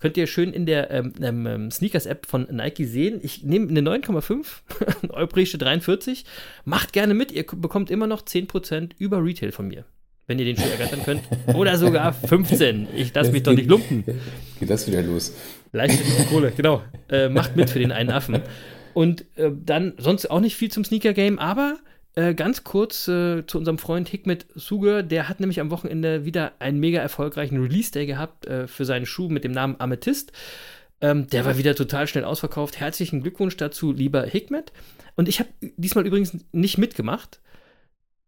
[0.00, 3.18] Könnt ihr schön in der ähm, ähm, Sneakers-App von Nike sehen.
[3.22, 4.46] Ich nehme eine 9,5,
[5.08, 6.24] europäische 43.
[6.64, 9.84] Macht gerne mit, ihr bekommt immer noch 10% über Retail von mir.
[10.28, 11.22] Wenn ihr den Schuh ergattern könnt.
[11.54, 12.88] Oder sogar 15.
[12.94, 14.04] Ich lasse mich doch nicht lumpen.
[14.60, 15.34] Geht das wieder los?
[15.72, 16.82] Leichte Kohle, genau.
[17.08, 18.42] Äh, macht mit für den einen Affen.
[18.92, 21.78] Und äh, dann sonst auch nicht viel zum Sneaker-Game, aber
[22.14, 25.02] äh, ganz kurz äh, zu unserem Freund Hikmet Suger.
[25.02, 29.28] Der hat nämlich am Wochenende wieder einen mega erfolgreichen Release-Day gehabt äh, für seinen Schuh
[29.28, 30.32] mit dem Namen Amethyst.
[31.00, 32.80] Ähm, der war wieder total schnell ausverkauft.
[32.80, 34.72] Herzlichen Glückwunsch dazu, lieber Hikmet.
[35.16, 37.40] Und ich habe diesmal übrigens nicht mitgemacht,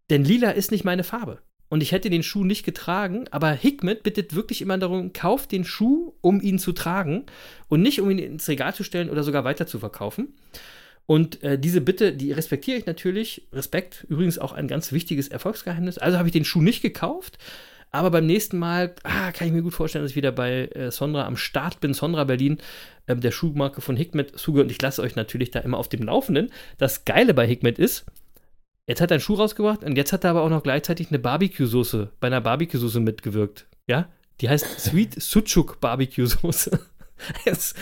[0.09, 1.41] denn lila ist nicht meine Farbe.
[1.69, 5.65] Und ich hätte den Schuh nicht getragen, aber Hikmet bittet wirklich immer darum, kauft den
[5.65, 7.27] Schuh, um ihn zu tragen
[7.69, 10.35] und nicht, um ihn ins Regal zu stellen oder sogar weiter zu verkaufen.
[11.07, 13.49] Und äh, diese Bitte, die respektiere ich natürlich.
[13.53, 15.99] Respekt, übrigens auch ein ganz wichtiges Erfolgsgeheimnis.
[15.99, 17.39] Also habe ich den Schuh nicht gekauft,
[17.91, 20.93] aber beim nächsten Mal ah, kann ich mir gut vorstellen, dass ich wieder bei äh,
[20.93, 21.95] Sondra am Start bin.
[21.95, 22.59] Sondra Berlin,
[23.09, 24.61] ähm, der Schuhmarke von Hikmet Suge.
[24.63, 26.53] Und ich lasse euch natürlich da immer auf dem Laufenden.
[26.79, 28.05] Das Geile bei Hikmet ist,
[28.87, 31.21] Jetzt hat er einen Schuh rausgebracht und jetzt hat er aber auch noch gleichzeitig eine
[31.21, 33.67] Barbecue-Soße, bei einer Barbecue-Soße mitgewirkt.
[33.87, 34.09] Ja?
[34.41, 36.81] Die heißt Sweet Sucuk Barbecue-Soße.
[37.45, 37.75] Es-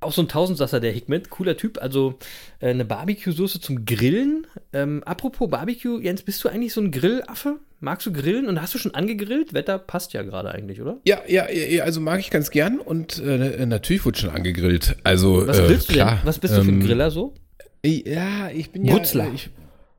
[0.00, 1.30] auch so ein Tausendsasser, der Hikmet.
[1.30, 1.78] Cooler Typ.
[1.80, 2.18] Also
[2.60, 4.46] äh, eine Barbecue-Soße zum Grillen.
[4.72, 7.58] Ähm, apropos Barbecue, Jens, bist du eigentlich so ein Grillaffe?
[7.82, 9.54] Magst du grillen und hast du schon angegrillt?
[9.54, 10.98] Wetter passt ja gerade eigentlich, oder?
[11.06, 14.96] Ja, ja, ja, also mag ich ganz gern und äh, natürlich wurde schon angegrillt.
[15.02, 16.16] Also, Was äh, grillst du klar.
[16.16, 16.20] denn?
[16.24, 17.32] Was bist du für ein Ähm, Griller so?
[17.82, 18.92] Ja, ich bin ja.
[18.92, 19.28] Gutzler.
[19.28, 19.48] äh, Ich,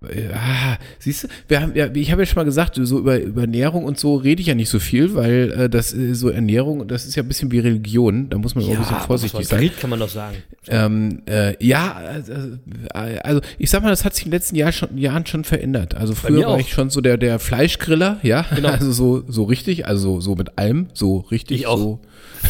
[0.03, 3.41] ja, siehst du, wir haben, ja, ich habe ja schon mal gesagt, so über, über
[3.41, 6.87] Ernährung und so rede ich ja nicht so viel, weil äh, das äh, so Ernährung,
[6.87, 9.59] das ist ja ein bisschen wie Religion, da muss man auch ein bisschen vorsichtig sein.
[9.59, 10.37] Grillt kann man doch sagen.
[10.67, 14.55] Ähm, äh, ja, also, äh, also ich sag mal, das hat sich in den letzten
[14.55, 15.93] Jahr schon, Jahren schon verändert.
[15.95, 18.69] Also früher war ich schon so der, der Fleischgriller, ja, Genau.
[18.71, 21.77] also so, so richtig, also so mit allem, so richtig, Ich auch.
[21.77, 21.99] so.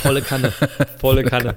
[0.02, 0.52] Volle Kanne.
[1.00, 1.56] Volle Kanne.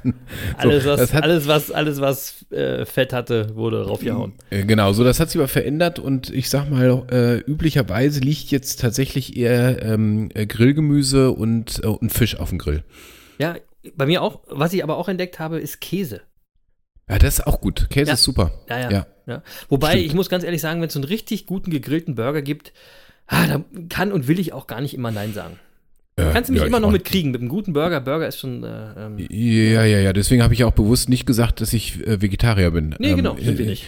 [0.59, 4.35] Alles, was, alles, was, alles, was äh, Fett hatte, wurde raufgehauen.
[4.51, 8.51] Äh, Genau, so das hat sich aber verändert und ich sag mal, äh, üblicherweise liegt
[8.51, 12.83] jetzt tatsächlich eher ähm, äh, Grillgemüse und, äh, und Fisch auf dem Grill.
[13.39, 13.57] Ja,
[13.97, 14.41] bei mir auch.
[14.49, 16.23] Was ich aber auch entdeckt habe, ist Käse.
[17.09, 17.89] Ja, das ist auch gut.
[17.91, 18.15] Käse Ja.
[18.15, 18.53] ist super.
[18.69, 18.91] Ja, ja.
[18.91, 19.07] Ja.
[19.27, 19.43] ja.
[19.69, 20.07] Wobei, Stimmt.
[20.07, 22.73] ich muss ganz ehrlich sagen, wenn es so einen richtig guten gegrillten Burger gibt,
[23.27, 25.59] ah, da kann und will ich auch gar nicht immer Nein sagen.
[26.17, 26.93] Äh, Kannst du mich ja, immer noch auch.
[26.93, 27.33] mit kriegen.
[27.33, 28.01] Mit einem guten Burger.
[28.01, 28.63] Burger ist schon.
[28.63, 30.13] Äh, ähm, Ja, ja, ja.
[30.13, 32.95] Deswegen habe ich auch bewusst nicht gesagt, dass ich äh, Vegetarier bin.
[33.01, 33.85] Nee, genau, Ähm, sind wir äh, nicht.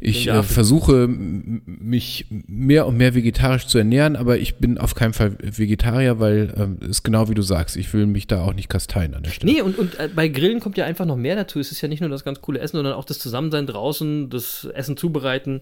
[0.00, 0.46] Ich äh, ich.
[0.46, 6.18] versuche mich mehr und mehr vegetarisch zu ernähren, aber ich bin auf keinen Fall Vegetarier,
[6.18, 7.76] weil ähm, ist genau wie du sagst.
[7.76, 9.52] Ich will mich da auch nicht kasteien an der Stelle.
[9.52, 11.60] Nee, und, und äh, bei Grillen kommt ja einfach noch mehr dazu.
[11.60, 14.64] Es ist ja nicht nur das ganz coole Essen, sondern auch das Zusammensein draußen, das
[14.74, 15.60] Essen zubereiten.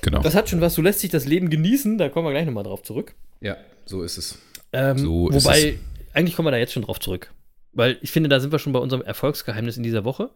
[0.00, 0.22] Genau.
[0.22, 2.64] Das hat schon was, du lässt sich das Leben genießen, da kommen wir gleich nochmal
[2.64, 3.12] drauf zurück.
[3.42, 4.38] ja, so ist es.
[4.72, 5.78] Ähm, So ist wobei,
[6.12, 7.32] eigentlich kommen wir da jetzt schon drauf zurück.
[7.72, 10.30] Weil ich finde, da sind wir schon bei unserem Erfolgsgeheimnis in dieser Woche.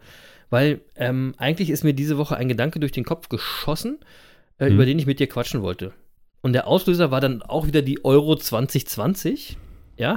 [0.50, 3.98] Weil ähm, eigentlich ist mir diese Woche ein Gedanke durch den Kopf geschossen,
[4.58, 4.74] äh, Mhm.
[4.74, 5.92] über den ich mit dir quatschen wollte.
[6.42, 9.56] Und der Auslöser war dann auch wieder die Euro 2020.
[9.96, 10.16] Ja,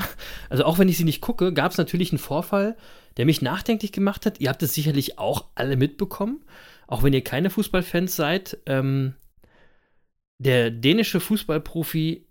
[0.50, 2.76] also auch wenn ich sie nicht gucke, gab es natürlich einen Vorfall,
[3.16, 4.40] der mich nachdenklich gemacht hat.
[4.40, 6.44] Ihr habt es sicherlich auch alle mitbekommen,
[6.88, 8.58] auch wenn ihr keine Fußballfans seid.
[8.66, 9.14] Ähm,
[10.40, 12.27] der dänische Fußballprofi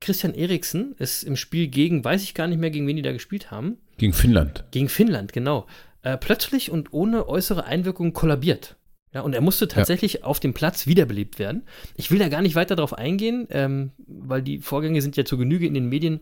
[0.00, 3.12] Christian Eriksen ist im Spiel gegen, weiß ich gar nicht mehr, gegen wen die da
[3.12, 4.64] gespielt haben, Gegen Finnland.
[4.70, 5.66] gegen Finnland, genau,
[6.02, 8.76] äh, plötzlich und ohne äußere Einwirkung kollabiert.
[9.12, 11.62] Ja, und er musste tatsächlich auf dem Platz wiederbelebt werden.
[11.96, 15.38] Ich will da gar nicht weiter drauf eingehen, ähm, weil die Vorgänge sind ja zur
[15.38, 16.20] Genüge in den Medien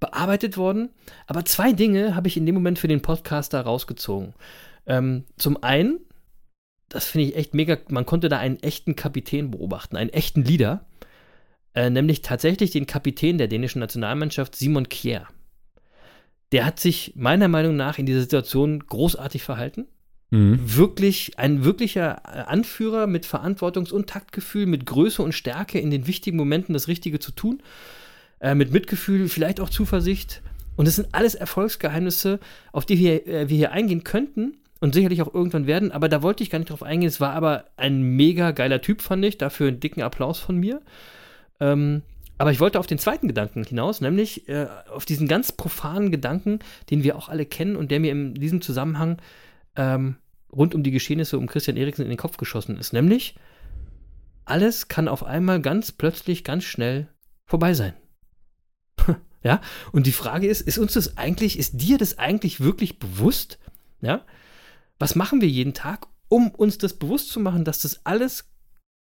[0.00, 0.90] bearbeitet worden.
[1.28, 4.34] Aber zwei Dinge habe ich in dem Moment für den Podcaster rausgezogen.
[4.86, 6.00] Ähm, zum einen,
[6.88, 10.84] das finde ich echt mega, man konnte da einen echten Kapitän beobachten, einen echten Leader,
[11.76, 15.28] äh, nämlich tatsächlich den Kapitän der dänischen Nationalmannschaft, Simon Kjær.
[16.50, 19.86] Der hat sich meiner Meinung nach in dieser Situation großartig verhalten.
[20.76, 26.06] Wirklich ein wirklicher äh, Anführer mit Verantwortungs- und Taktgefühl, mit Größe und Stärke in den
[26.06, 27.62] wichtigen Momenten das Richtige zu tun,
[28.40, 30.42] äh, mit Mitgefühl, vielleicht auch Zuversicht.
[30.76, 32.40] Und das sind alles Erfolgsgeheimnisse,
[32.72, 35.92] auf die wir, äh, wir hier eingehen könnten und sicherlich auch irgendwann werden.
[35.92, 37.08] Aber da wollte ich gar nicht drauf eingehen.
[37.08, 39.36] Es war aber ein mega geiler Typ, fand ich.
[39.36, 40.80] Dafür einen dicken Applaus von mir.
[41.60, 42.02] Ähm,
[42.38, 46.58] aber ich wollte auf den zweiten Gedanken hinaus, nämlich äh, auf diesen ganz profanen Gedanken,
[46.90, 49.18] den wir auch alle kennen und der mir in diesem Zusammenhang
[49.76, 50.16] ähm,
[50.52, 52.92] rund um die Geschehnisse um Christian Eriksen in den Kopf geschossen ist.
[52.92, 53.36] Nämlich,
[54.44, 57.08] alles kann auf einmal ganz plötzlich, ganz schnell
[57.46, 57.94] vorbei sein.
[59.42, 59.60] ja,
[59.92, 63.58] und die Frage ist, ist uns das eigentlich, ist dir das eigentlich wirklich bewusst?
[64.02, 64.24] Ja,
[64.98, 68.50] was machen wir jeden Tag, um uns das bewusst zu machen, dass das alles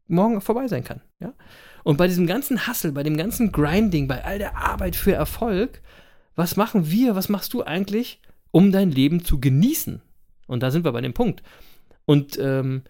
[0.07, 1.01] morgen vorbei sein kann?
[1.19, 1.33] Ja,
[1.83, 5.81] und bei diesem ganzen Hustle, bei dem ganzen Grinding, bei all der Arbeit für Erfolg,
[6.35, 8.19] was machen wir, was machst du eigentlich,
[8.51, 10.01] um dein Leben zu genießen?
[10.47, 11.43] Und da sind wir bei dem Punkt.
[12.05, 12.83] Und ähm,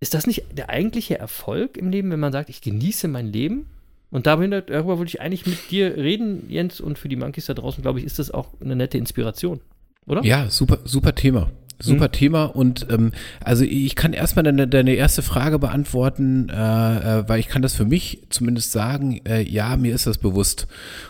[0.00, 3.66] ist das nicht der eigentliche Erfolg im Leben, wenn man sagt, ich genieße mein Leben?
[4.10, 7.82] Und darüber, wollte ich eigentlich mit dir reden, Jens, und für die Monkeys da draußen,
[7.82, 9.60] glaube ich, ist das auch eine nette Inspiration,
[10.06, 10.22] oder?
[10.24, 11.50] Ja, super, super Thema.
[11.80, 16.54] Super Thema und ähm, also ich kann erstmal deine, deine erste Frage beantworten, äh,
[17.20, 20.66] äh, weil ich kann das für mich zumindest sagen, äh, ja, mir ist das bewusst.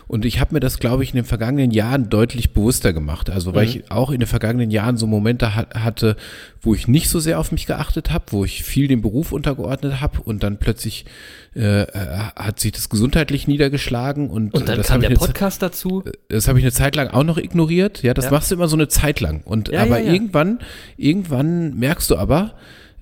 [0.07, 3.29] Und ich habe mir das, glaube ich, in den vergangenen Jahren deutlich bewusster gemacht.
[3.29, 6.15] Also weil ich auch in den vergangenen Jahren so Momente ha hatte,
[6.61, 10.01] wo ich nicht so sehr auf mich geachtet habe, wo ich viel dem Beruf untergeordnet
[10.01, 11.05] habe und dann plötzlich
[11.55, 11.87] äh, äh,
[12.35, 16.03] hat sich das gesundheitlich niedergeschlagen und, Und dann das kam habe der Podcast dazu.
[16.27, 18.03] das habe ich eine Zeit lang auch noch ignoriert.
[18.03, 18.31] Ja, das Ja.
[18.31, 19.41] machst du immer so eine Zeit lang.
[19.45, 20.13] Und Ja, aber ja, ja.
[20.97, 22.53] Irgendwann, irgendwann merkst du aber,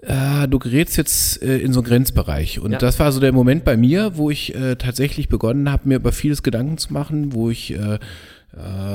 [0.02, 2.60] äh, du gerätst jetzt äh, in so einen Grenzbereich.
[2.60, 2.78] Und Ja.
[2.78, 6.12] das war so der Moment bei mir, wo ich äh, tatsächlich begonnen habe, mir über
[6.12, 8.00] vieles Gedanken zu machen, wo ich äh,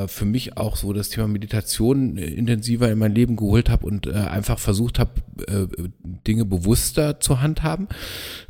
[0.06, 4.06] für mich auch so das Thema Meditation äh, intensiver in mein Leben geholt habe und
[4.06, 5.10] äh, einfach versucht habe,
[5.46, 5.66] äh,
[6.26, 7.88] Dinge bewusster zu handhaben.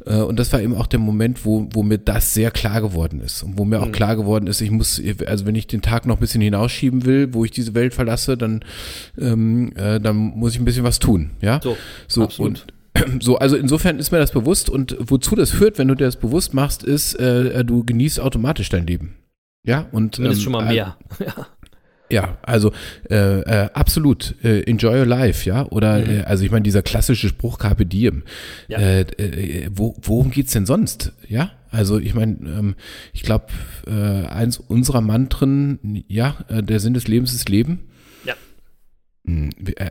[0.05, 3.21] Äh, und das war eben auch der Moment, wo, wo mir das sehr klar geworden
[3.21, 3.43] ist.
[3.43, 6.17] Und wo mir auch klar geworden ist, ich muss, also wenn ich den Tag noch
[6.17, 8.65] ein bisschen hinausschieben will, wo ich diese Welt verlasse, dann,
[9.19, 11.31] ähm, äh, dann muss ich ein bisschen was tun.
[11.41, 12.67] Ja, So, so absolut.
[12.95, 16.05] und so, also insofern ist mir das bewusst und wozu das führt, wenn du dir
[16.05, 19.15] das bewusst machst, ist, äh, du genießt automatisch dein Leben.
[19.65, 20.97] Ja, und Zumindest ähm, schon mal äh, mehr.
[21.21, 21.47] Ja.
[22.11, 22.73] ja, also
[23.11, 24.35] äh, äh, absolut.
[24.43, 25.67] Äh, enjoy your life, ja.
[25.67, 28.23] Oder äh, also ich meine, dieser klassische Spruch Carpe Diem.
[28.69, 28.79] Ja.
[28.79, 31.13] Äh, äh, wo, worum geht's denn sonst?
[31.29, 32.77] Ja, also ich meine, ähm,
[33.13, 33.47] ich glaube,
[33.87, 33.91] äh,
[34.27, 37.81] eins unserer Mantren, ja, äh, der Sinn des Lebens ist Leben.
[38.25, 38.33] Ja.
[38.33, 39.18] Hm, wir- äh,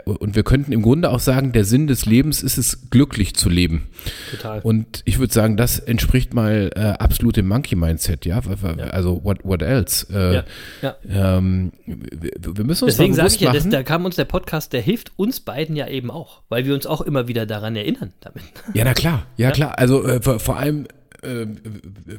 [0.05, 3.49] Und wir könnten im Grunde auch sagen, der Sinn des Lebens ist es, glücklich zu
[3.49, 3.87] leben.
[4.31, 4.61] Total.
[4.61, 8.41] Und ich würde sagen, das entspricht mal äh, absolut dem Monkey-Mindset, ja.
[8.41, 8.83] Ja.
[8.85, 10.07] Also what, what else?
[10.11, 10.43] Äh, Ja,
[10.81, 11.37] ja.
[11.37, 14.81] ähm, wir, müssen uns Deswegen sage ich ja, das, da kam uns der Podcast, der
[14.81, 18.43] hilft uns beiden ja eben auch, weil wir uns auch immer wieder daran erinnern damit.
[18.73, 19.77] Ja, na klar, ja, klar.
[19.77, 20.87] Also äh, vor, vor allem,
[21.21, 21.45] äh,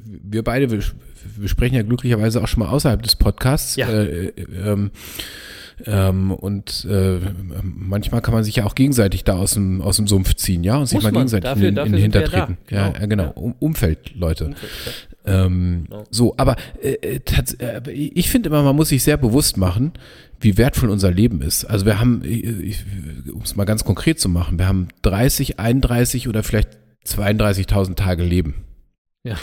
[0.06, 0.82] wir beide, wir,
[1.36, 3.76] wir sprechen ja glücklicherweise auch schon mal außerhalb des Podcasts.
[3.76, 3.88] Ja.
[3.88, 4.32] Äh, äh,
[4.64, 4.90] ähm,
[5.86, 7.18] ähm, und äh,
[7.62, 10.76] manchmal kann man sich ja auch gegenseitig da aus dem, aus dem Sumpf ziehen, ja,
[10.76, 12.58] und sich Muss mal gegenseitig Dafür- in, dafür in den ja Hintertreten.
[12.70, 12.98] Ja, Genau.
[13.00, 13.22] ja, genau.
[13.24, 13.30] Ja.
[13.30, 14.54] Um, Umfeld, Leute.
[15.24, 16.04] Ähm, Genau.
[16.10, 17.20] So, aber äh, äh,
[17.58, 19.92] äh, ich finde immer, man muss sich sehr bewusst machen,
[20.40, 21.64] wie wertvoll unser Leben ist.
[21.64, 22.22] Also wir haben,
[23.32, 26.70] um es mal ganz konkret zu machen, wir haben 30, 31 oder vielleicht
[27.06, 28.54] 32.000 Tage Leben.
[29.24, 29.36] Ja.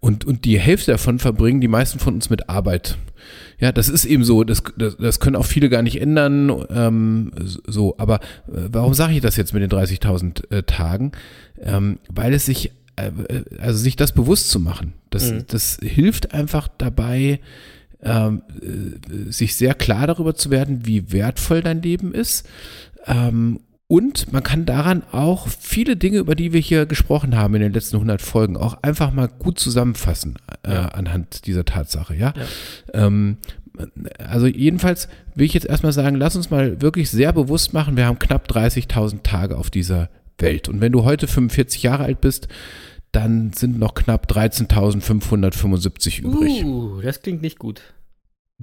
[0.00, 2.98] Und, und die Hälfte davon verbringen die meisten von uns mit Arbeit.
[3.60, 6.64] Ja, das ist eben so, das, das, das können auch viele gar nicht ändern.
[6.70, 7.30] Ähm,
[7.66, 8.16] so, aber
[8.48, 11.12] äh, warum sage ich das jetzt mit den 30.000 äh, Tagen?
[11.60, 13.10] Ähm, weil es sich, äh,
[13.58, 15.44] also sich das bewusst zu machen, das, Mhm.
[15.48, 17.40] das hilft einfach dabei,
[18.02, 22.46] ähm, äh, sich sehr klar darüber zu werden, wie wertvoll dein Leben ist.
[23.06, 23.60] Ähm,
[23.94, 27.72] und man kann daran auch viele Dinge, über die wir hier gesprochen haben in den
[27.72, 30.88] letzten 100 Folgen, auch einfach mal gut zusammenfassen äh, Ja.
[30.88, 32.34] anhand dieser Tatsache, ja.
[32.92, 33.36] Ähm,
[34.18, 38.06] also jedenfalls will ich jetzt erstmal sagen, lass uns mal wirklich sehr bewusst machen, wir
[38.06, 40.68] haben knapp 30.000 Tage auf dieser Welt.
[40.68, 42.48] Und wenn du heute 45 Jahre alt bist,
[43.12, 46.64] dann sind noch knapp 13.575 übrig.
[46.64, 47.80] Uh, das klingt nicht gut.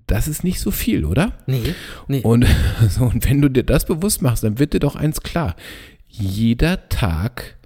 [0.08, 1.38] Das ist nicht so viel, oder?
[1.48, 1.76] Nee,
[2.08, 2.22] nee.
[2.22, 2.46] Und,
[2.90, 5.56] so, und wenn du dir das bewusst machst, dann wird dir doch eins klar.
[6.08, 7.58] Jeder Tag,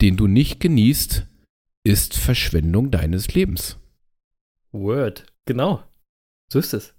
[0.00, 1.26] den du nicht genießt,
[1.84, 3.78] ist Verschwendung deines Lebens.
[4.72, 5.24] Word.
[5.46, 5.82] Genau.
[6.52, 6.92] So ist es.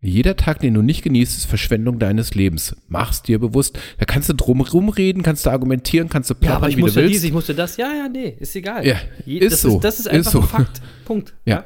[0.00, 2.74] Jeder Tag, den du nicht genießt, ist Verschwendung deines Lebens.
[2.88, 3.78] Mach's dir bewusst.
[3.98, 6.80] Da kannst du drum reden, kannst du argumentieren, kannst du Ja, plappern, aber ich wie
[6.80, 7.14] du musste willst.
[7.14, 7.76] dies, ich musste das.
[7.76, 8.84] Ja, ja, nee, ist egal.
[8.84, 9.76] Ja, Je- ist das so.
[9.76, 10.40] Ist, das ist Ist einfach so.
[10.40, 10.82] ein Fakt.
[11.04, 11.34] Punkt.
[11.44, 11.64] Ja.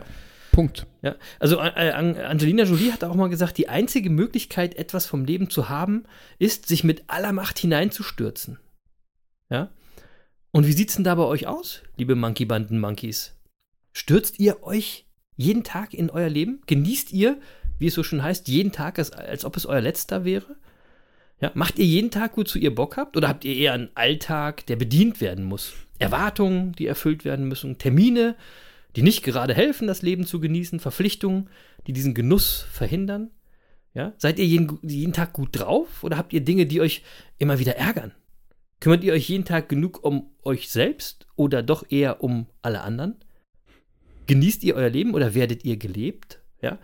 [0.57, 0.87] Punkt.
[1.03, 5.27] Ja, also äh, An- Angelina Jolie hat auch mal gesagt, die einzige Möglichkeit, etwas vom
[5.27, 6.05] Leben zu haben,
[6.38, 8.59] ist, sich mit aller Macht hineinzustürzen.
[9.51, 9.69] Ja?
[10.53, 13.35] Und wie sieht's denn da bei euch aus, liebe Monkey-Banden-Monkeys?
[13.92, 15.05] Stürzt ihr euch
[15.37, 16.62] jeden Tag in euer Leben?
[16.66, 17.38] Genießt ihr,
[17.79, 20.57] wie es so schön heißt, jeden Tag, als, als ob es euer letzter wäre?
[21.38, 23.19] Ja, macht ihr jeden Tag, wozu ihr Bock habt?
[23.19, 25.75] Oder habt ihr eher einen Alltag, der bedient werden muss?
[25.99, 27.77] Erwartungen, die erfüllt werden müssen?
[27.77, 28.37] Termine,
[28.97, 30.81] die nicht gerade helfen, das Leben zu genießen?
[30.81, 31.51] Verpflichtungen,
[31.87, 33.31] die diesen Genuss verhindern?
[33.95, 34.15] Ja?
[34.19, 36.03] Seid ihr jeden, jeden Tag gut drauf?
[36.03, 37.03] Oder habt ihr Dinge, die euch
[37.39, 38.13] immer wieder ärgern?
[38.81, 43.17] Kümmert ihr euch jeden Tag genug um euch selbst oder doch eher um alle anderen?
[44.27, 46.41] Genießt ihr euer Leben oder werdet ihr gelebt?
[46.61, 46.79] Ja?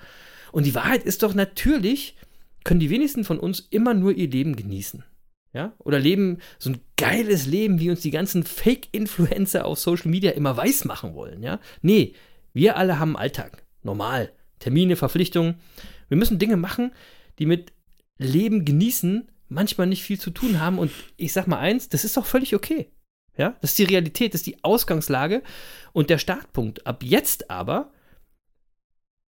[0.53, 2.17] Und die Wahrheit ist doch natürlich,
[2.65, 5.05] können die wenigsten von uns immer nur ihr Leben genießen.
[5.53, 5.75] Ja?
[5.79, 10.57] Oder leben so ein geiles Leben, wie uns die ganzen Fake-Influencer auf Social Media immer
[10.57, 11.43] weiß machen wollen.
[11.43, 11.61] Ja?
[11.83, 12.15] Nee,
[12.53, 13.65] wir alle haben Alltag.
[13.83, 14.33] Normal.
[14.59, 15.57] Termine, Verpflichtungen.
[16.09, 16.93] Wir müssen Dinge machen,
[17.39, 17.73] die mit
[18.19, 20.79] Leben genießen manchmal nicht viel zu tun haben.
[20.79, 22.91] Und ich sag mal eins, das ist doch völlig okay.
[23.37, 25.43] Ja, das ist die Realität, das ist die Ausgangslage
[25.93, 26.87] und der Startpunkt.
[26.87, 27.91] Ab jetzt aber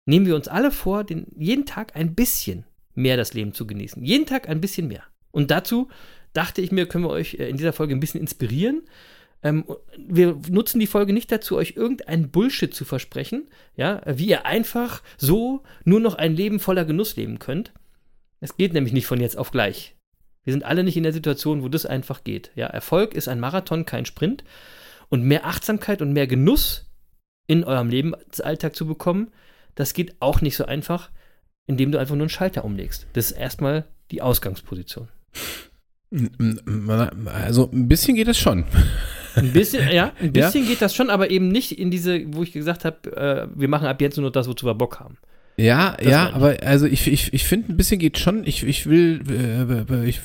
[0.06, 4.02] nehmen wir uns alle vor, den, jeden Tag ein bisschen mehr das Leben zu genießen.
[4.02, 5.04] Jeden Tag ein bisschen mehr.
[5.32, 5.88] Und dazu
[6.32, 8.82] dachte ich mir, können wir euch äh, in dieser Folge ein bisschen inspirieren.
[9.42, 9.64] Ähm,
[9.98, 15.02] wir nutzen die Folge nicht dazu, euch irgendeinen Bullshit zu versprechen, ja, wie ihr einfach
[15.16, 17.72] so nur noch ein Leben voller Genuss leben könnt.
[18.40, 19.96] Es geht nämlich nicht von jetzt auf gleich.
[20.44, 22.50] Wir sind alle nicht in der Situation, wo das einfach geht.
[22.54, 24.44] Ja, Erfolg ist ein Marathon, kein Sprint.
[25.08, 26.90] Und mehr Achtsamkeit und mehr Genuss
[27.46, 29.30] in eurem Lebensalltag zu bekommen,
[29.74, 31.10] das geht auch nicht so einfach,
[31.66, 33.06] indem du einfach nur einen Schalter umlegst.
[33.12, 35.08] Das ist erstmal die Ausgangsposition.
[37.44, 38.64] Also ein bisschen geht es schon.
[39.34, 42.52] Ein bisschen, ja, ein bisschen geht das schon, aber eben nicht in diese, wo ich
[42.52, 45.16] gesagt habe, äh, wir machen ab jetzt nur das, wozu wir Bock haben.
[45.56, 48.46] Ja, Das ja, aber also ich, ich, ich finde, ein bisschen geht schon.
[48.46, 50.20] Ich, ich will, äh, ich,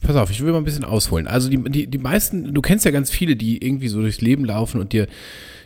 [0.00, 1.26] pass auf, ich will mal ein bisschen ausholen.
[1.26, 4.44] Also die, die, die meisten, du kennst ja ganz viele, die irgendwie so durchs Leben
[4.44, 5.08] laufen und dir,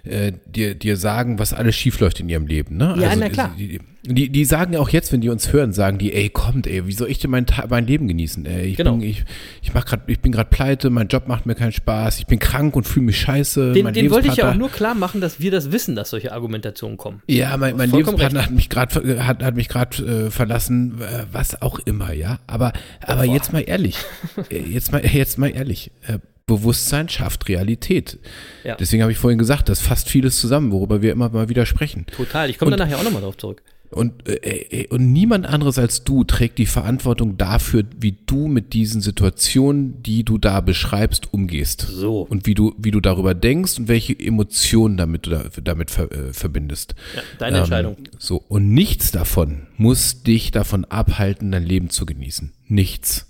[0.07, 2.77] äh, dir, dir sagen, was alles schiefläuft in ihrem Leben.
[2.77, 2.97] Ne?
[2.99, 3.55] Ja, also, na klar.
[3.59, 6.67] Die, die, die sagen ja auch jetzt, wenn die uns hören, sagen die, ey, kommt,
[6.69, 8.47] ey, wie soll ich denn mein, mein Leben genießen?
[8.47, 8.93] Ey, ich, Genau.
[8.93, 9.25] bin, ich,
[9.63, 12.39] ich, mach grad, ich bin gerade pleite, mein Job macht mir keinen Spaß, ich bin
[12.39, 13.73] krank und fühle mich scheiße.
[13.73, 16.11] Den, mein den wollte ich ja auch nur klar machen, dass wir das wissen, dass
[16.11, 17.23] solche Argumentationen kommen.
[17.27, 21.61] ja, mein, mein Lebenspartner hat mich gerade hat, hat mich gerade äh, verlassen, äh, was
[21.61, 22.39] auch immer, ja.
[22.47, 23.97] Aber aber jetzt mal ehrlich,
[24.51, 28.21] äh, jetzt mal jetzt mal ehrlich, äh, Bewusstsein schafft Realität.
[28.63, 28.77] Ja.
[28.77, 32.07] Deswegen habe ich vorhin gesagt, das fasst vieles zusammen, worüber wir immer mal wieder sprechen.
[32.17, 32.49] Total.
[32.49, 33.63] Ich komme da nachher auch nochmal drauf zurück.
[33.91, 38.75] Und, äh, äh, und niemand anderes als du trägt die Verantwortung dafür, wie du mit
[38.75, 41.81] diesen Situationen, die du da beschreibst, umgehst.
[41.81, 42.21] So.
[42.21, 46.13] Und wie du, wie du darüber denkst und welche Emotionen damit du da, damit ver,
[46.13, 46.95] äh, verbindest.
[47.17, 47.97] Ja, deine Entscheidung.
[47.99, 52.53] Ähm, so, und nichts davon muss dich davon abhalten, dein Leben zu genießen.
[52.69, 53.27] Nichts.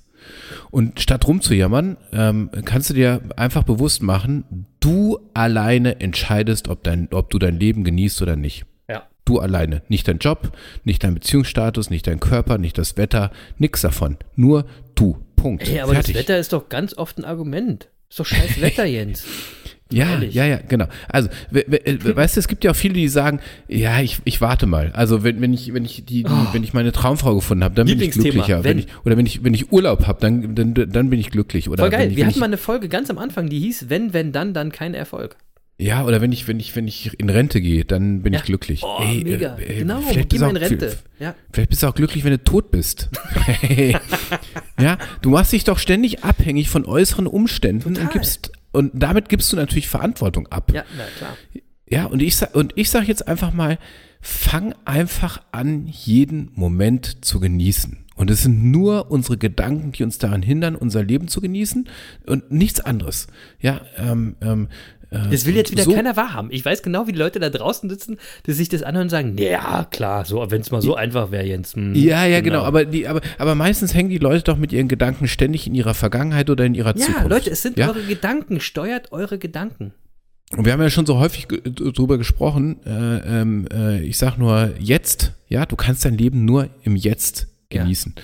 [0.70, 7.09] Und statt rumzujammern, ähm, kannst du dir einfach bewusst machen, du alleine entscheidest, ob, dein,
[7.12, 8.64] ob du dein Leben genießt oder nicht.
[8.89, 9.05] Ja.
[9.24, 9.83] Du alleine.
[9.89, 10.53] Nicht dein Job,
[10.85, 14.16] nicht dein Beziehungsstatus, nicht dein Körper, nicht das Wetter, nix davon.
[14.35, 15.18] Nur du.
[15.37, 15.68] Punkt.
[15.68, 16.14] Hey, aber Fertig.
[16.14, 17.89] das Wetter ist doch ganz oft ein Argument.
[18.09, 19.24] Ist doch scheiß Wetter, Jens.
[19.93, 20.34] Ja, Ehrlich.
[20.34, 20.87] ja, ja, genau.
[21.09, 24.18] Also, we, we, äh, weißt du, es gibt ja auch viele, die sagen, ja, ich,
[24.24, 24.91] ich warte mal.
[24.93, 27.87] Also, wenn, wenn ich, wenn ich die, die wenn ich meine Traumfrau gefunden habe, dann
[27.87, 28.20] bin ich Oh.
[28.20, 28.64] Glücklicher.
[28.64, 28.70] wenn.
[28.70, 31.68] Wenn ich, oder wenn ich, wenn ich Urlaub habe, dann, dann, dann bin ich glücklich.
[31.68, 32.01] Oder Voll geil.
[32.07, 34.55] Wenn ich, Wir hatten mal eine Folge ganz am Anfang, die hieß, wenn, wenn, dann,
[34.55, 35.37] dann kein Erfolg.
[35.78, 38.41] ja, oder wenn ich, wenn ich, wenn ich in Rente gehe, dann bin Ja.
[38.41, 38.82] ich glücklich.
[38.82, 39.57] Oh, Ey, mega.
[39.57, 40.97] äh, äh, genau, vielleicht geh mal in Rente.
[41.20, 41.34] Ja.
[41.53, 43.09] Vielleicht bist du auch glücklich, wenn du tot bist.
[44.80, 48.03] ja, du machst dich doch ständig abhängig von äußeren Umständen Total.
[48.05, 50.70] und gibst und damit gibst du natürlich Verantwortung ab.
[50.72, 51.37] ja, na klar.
[51.89, 53.79] Ja, und ich sag, und ich sag jetzt einfach mal,
[54.20, 58.05] fang einfach an, jeden Moment zu genießen.
[58.16, 61.89] Und es sind nur unsere Gedanken, die uns daran hindern, unser Leben zu genießen
[62.27, 63.29] und nichts anderes.
[63.61, 66.49] Ja, ähm, ähm, äh, Das will jetzt wieder so, keiner wahrhaben.
[66.51, 69.37] Ich weiß genau, wie die Leute da draußen sitzen, die sich das anhören und sagen,
[69.39, 71.75] ja, klar, so, wenn es mal so einfach wäre, Jens.
[71.75, 72.63] hm, Ja, ja, genau.
[72.63, 75.95] Aber, die, aber, aber meistens hängen die Leute doch mit ihren Gedanken ständig in ihrer
[75.95, 77.29] Vergangenheit oder in ihrer Ja, Zukunft.
[77.31, 77.89] Leute, es sind ja?
[77.89, 78.61] eure Gedanken.
[78.61, 79.93] Steuert eure Gedanken.
[80.57, 82.77] Und wir haben ja schon so häufig drüber gesprochen.
[82.87, 87.41] Äh, ähm, äh, ich sag nur jetzt, ja, du kannst dein Leben nur im Jetzt
[87.43, 87.47] Ja.
[87.69, 88.14] Genießen.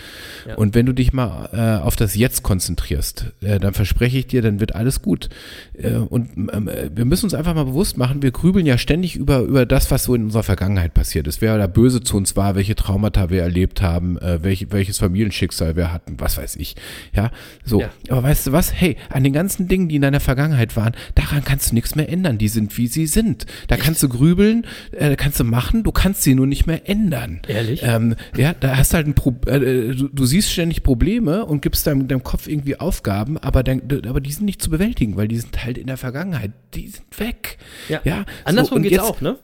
[0.47, 0.55] Ja.
[0.55, 4.41] Und wenn du dich mal äh, auf das Jetzt konzentrierst, äh, dann verspreche ich dir,
[4.41, 5.29] dann wird alles gut.
[5.75, 9.17] Äh, und ähm, äh, wir müssen uns einfach mal bewusst machen, wir grübeln ja ständig
[9.17, 11.41] über, über das, was so in unserer Vergangenheit passiert ist.
[11.41, 15.75] Wer da böse zu uns war, welche Traumata wir erlebt haben, äh, welche, welches Familienschicksal
[15.75, 16.77] wir hatten, was weiß ich.
[17.13, 17.33] Ja,
[17.65, 17.81] so.
[17.81, 17.91] Ja.
[18.11, 18.73] Aber weißt du was?
[18.73, 22.09] Hey, an den ganzen Dingen, die in deiner Vergangenheit waren, daran kannst du nichts mehr
[22.09, 22.39] ändern.
[22.39, 23.47] Die sind, wie sie sind.
[23.67, 27.41] Da kannst du grübeln, äh, kannst du machen, du kannst sie nur nicht mehr ändern.
[27.49, 27.83] Ehrlich?
[27.83, 31.63] Ähm, ja, da hast du halt ein Pro äh, du, du siehst ständig Probleme und
[31.63, 35.29] gibst deinem, deinem Kopf irgendwie Aufgaben, aber, dein, aber die sind nicht zu bewältigen, weil
[35.29, 36.53] die sind halt in der Vergangenheit.
[36.75, 37.59] Die sind weg.
[37.89, 38.01] Ja.
[38.05, 39.39] Ja, Andersrum und geht's jetzt- auch, ne?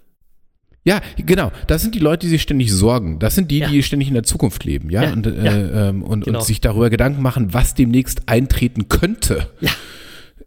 [0.84, 1.52] Ja, genau.
[1.66, 3.18] Das sind die Leute, die sich ständig sorgen.
[3.18, 3.68] Das sind die, Ja.
[3.68, 5.88] die ständig in der Zukunft leben, ja, Ja, und, äh, ja.
[5.88, 6.38] ähm, und, Genau.
[6.38, 9.48] und sich darüber Gedanken machen, was demnächst eintreten könnte.
[9.60, 9.70] Ja.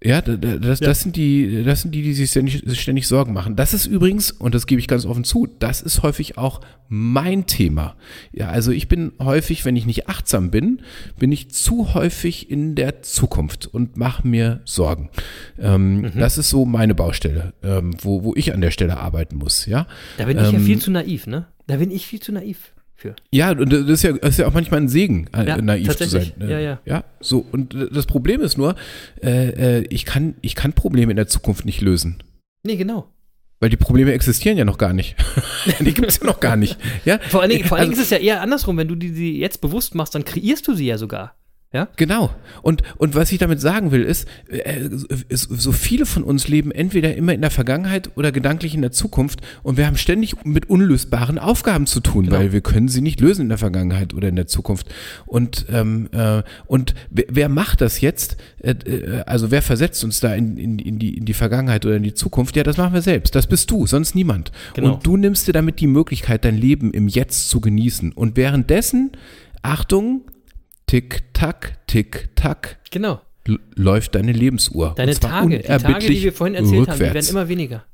[0.04, 0.88] Ja, da- da- das, Ja.
[0.88, 3.56] das sind die, das sind die, die sich ständig, ständig Sorgen machen.
[3.56, 7.45] Das ist übrigens, und das gebe ich ganz offen zu, das ist häufig auch mein
[7.45, 7.95] Thema.
[8.34, 10.82] Ja, also ich bin häufig, wenn ich nicht achtsam bin,
[11.20, 15.10] bin ich zu häufig in der Zukunft und mache mir Sorgen.
[15.60, 16.12] Ähm, Mhm.
[16.18, 19.86] Das ist so meine Baustelle, ähm, wo, wo ich an der Stelle arbeiten muss, ja.
[20.18, 21.45] Da bin ich ja Ähm, viel zu naiv, ne?
[21.68, 22.72] Da bin ich viel zu naiv
[23.02, 23.16] für.
[23.32, 25.88] Ja, und das ist ja, das ist ja auch manchmal ein Segen, äh, Ja, naiv
[25.89, 25.97] zu sein.
[25.97, 26.49] tatsächlich.
[26.49, 26.80] Ja, ja.
[26.86, 27.45] Ja, so.
[27.52, 28.76] Und das Problem ist nur,
[29.24, 32.22] äh, äh, ich kann, ich kann Probleme in der Zukunft nicht lösen.
[32.64, 33.08] Nee, genau.
[33.60, 35.16] Weil die Probleme existieren ja noch gar nicht.
[35.80, 36.78] die gibt es ja noch gar nicht.
[37.06, 37.20] Ja?
[37.30, 39.12] Vor allen Dingen, vor allen Dingen Also- ist es ja eher andersrum, wenn du die,
[39.12, 41.36] die jetzt bewusst machst, dann kreierst du sie ja sogar.
[41.74, 41.88] Ja?
[41.95, 42.32] Genau.
[42.61, 44.89] Und, und was ich damit sagen will, ist, äh,
[45.30, 48.91] ist, so viele von uns leben entweder immer in der Vergangenheit oder gedanklich in der
[48.91, 52.38] Zukunft und wir haben ständig mit unlösbaren Aufgaben zu tun, Genau.
[52.38, 54.93] weil wir können sie nicht lösen in der Vergangenheit oder in der Zukunft.
[55.26, 58.36] Und, ähm, äh, und wer, macht das jetzt?
[58.59, 61.95] Äh, äh, also wer versetzt uns da in, in, in, die, in die Vergangenheit oder
[61.95, 62.57] in die Zukunft?
[62.57, 63.34] Ja, das machen wir selbst.
[63.34, 64.51] Das bist du, sonst niemand.
[64.74, 64.95] Genau.
[64.95, 68.11] Und du nimmst dir damit die Möglichkeit, dein Leben im Jetzt zu genießen.
[68.11, 69.11] Und währenddessen,
[69.61, 70.26] Achtung,
[70.92, 73.22] Tick-Tack, Tick-Tack, Genau.
[73.48, 74.94] l- läuft deine Lebensuhr.
[74.98, 77.14] Deine Tage, die Tage, die wir vorhin erzählt haben, die rückwärts.
[77.14, 77.86] werden immer weniger.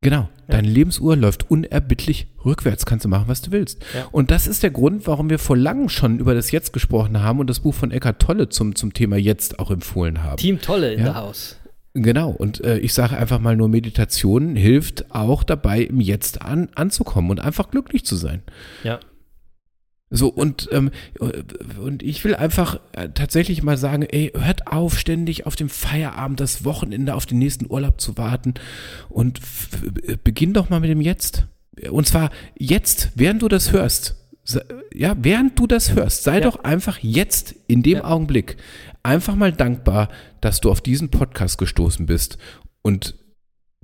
[0.00, 3.82] Genau, deine Lebensuhr läuft unerbittlich rückwärts, kannst du machen, was du willst.
[3.92, 4.06] Ja.
[4.12, 7.40] Und das ist der Grund, warum wir vor langem schon über das Jetzt gesprochen haben
[7.40, 10.36] und das Buch von Eckart Tolle zum, zum Thema Jetzt auch empfohlen haben.
[10.36, 11.04] Team Tolle in Ja.
[11.06, 11.56] der Haus.
[11.94, 16.68] Genau, und äh, ich sage einfach mal nur, Meditation hilft auch dabei, im Jetzt an,
[16.76, 18.42] anzukommen und einfach glücklich zu sein.
[18.84, 19.00] Ja.
[20.08, 20.92] So, und, ähm,
[21.82, 26.38] und ich will einfach äh, tatsächlich mal sagen, ey, hört auf, ständig auf dem Feierabend,
[26.38, 28.54] das Wochenende, auf den nächsten Urlaub zu warten
[29.08, 29.80] und f-
[30.22, 31.46] beginn doch mal mit dem Jetzt.
[31.90, 34.14] Und zwar jetzt, während du das hörst.
[34.94, 36.40] Ja, während du das hörst, sei Ja.
[36.44, 38.04] doch einfach jetzt in dem Ja.
[38.04, 38.56] Augenblick
[39.02, 40.08] einfach mal dankbar,
[40.40, 42.38] dass du auf diesen Podcast gestoßen bist
[42.82, 43.16] und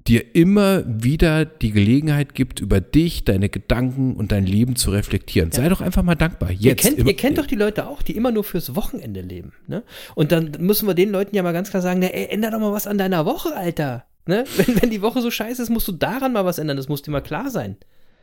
[0.07, 5.53] dir immer wieder die Gelegenheit gibt, über dich, deine Gedanken und dein Leben zu reflektieren.
[5.53, 6.51] Sei doch einfach mal dankbar.
[6.51, 6.65] Jetzt.
[6.85, 9.53] Ihr kennt, ihr kennt doch die Leute auch, die immer nur fürs Wochenende leben.
[9.67, 9.83] Ne?
[10.15, 12.59] Und dann müssen wir den Leuten ja mal ganz klar sagen, ne, ey, änder doch
[12.59, 14.05] mal was an deiner Woche, Alter.
[14.27, 14.45] Ne?
[14.57, 16.77] Wenn, wenn die Woche so scheiße ist, musst du daran mal was ändern.
[16.77, 17.77] Das muss dir mal klar sein.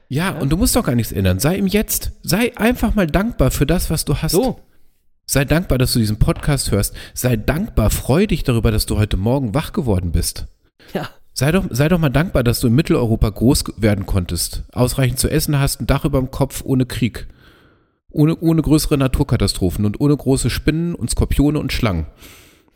[0.08, 1.40] ja, und du musst doch gar nichts ändern.
[1.40, 2.12] Sei im Jetzt.
[2.24, 4.32] Sei einfach mal dankbar für das, was du hast.
[4.32, 4.60] So.
[5.26, 6.96] Sei dankbar, dass du diesen Podcast hörst.
[7.14, 10.48] Sei dankbar, freu dich darüber, dass du heute Morgen wach geworden bist.
[10.94, 11.10] Ja.
[11.40, 15.30] Sei doch, sei doch mal dankbar, dass du in Mitteleuropa groß werden konntest, ausreichend zu
[15.30, 17.28] essen hast, ein Dach über dem Kopf, ohne Krieg.
[18.10, 22.08] Ohne, ohne größere Naturkatastrophen und ohne große Spinnen und Skorpione und Schlangen.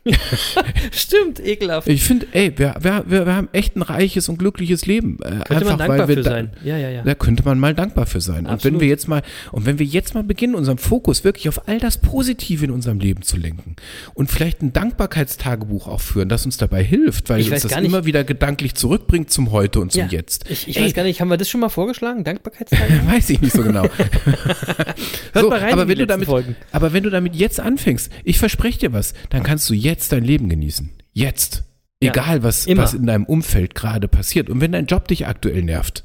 [0.92, 1.88] Stimmt, ekelhaft.
[1.88, 5.18] Ich finde, ey, wir, wir, wir, haben echt ein reiches und glückliches Leben.
[5.22, 6.50] Äh, Könnte man dankbar wir für da- sein.
[6.62, 7.02] Ja, ja, ja.
[7.02, 8.40] Da könnte man mal dankbar für sein.
[8.46, 8.74] Und Absolut.
[8.74, 11.78] wenn wir jetzt mal, und wenn wir jetzt mal beginnen, unseren Fokus wirklich auf all
[11.78, 13.76] das Positive in unserem Leben zu lenken
[14.14, 17.84] und vielleicht ein Dankbarkeitstagebuch auch führen, das uns dabei hilft, weil Ich uns das nicht-
[17.86, 20.08] immer wieder gedanklich zurückbringt zum Heute und zum ja.
[20.08, 20.44] Jetzt.
[20.50, 22.24] Ich, ich Ey, weiß gar nicht, haben wir das schon mal vorgeschlagen?
[22.24, 22.80] Dankbarkeitstag?
[23.06, 23.84] Weiß ich nicht so genau.
[25.32, 26.56] Hört mal rein aber wenn du damit, Folgen.
[26.72, 30.24] aber wenn du damit jetzt anfängst, ich verspreche dir was, dann kannst du jetzt dein
[30.24, 30.90] Leben genießen.
[31.12, 31.64] Jetzt.
[32.02, 32.82] Ja, Egal, was, immer.
[32.82, 34.50] was in deinem Umfeld gerade passiert.
[34.50, 36.04] Und wenn dein Job dich aktuell nervt,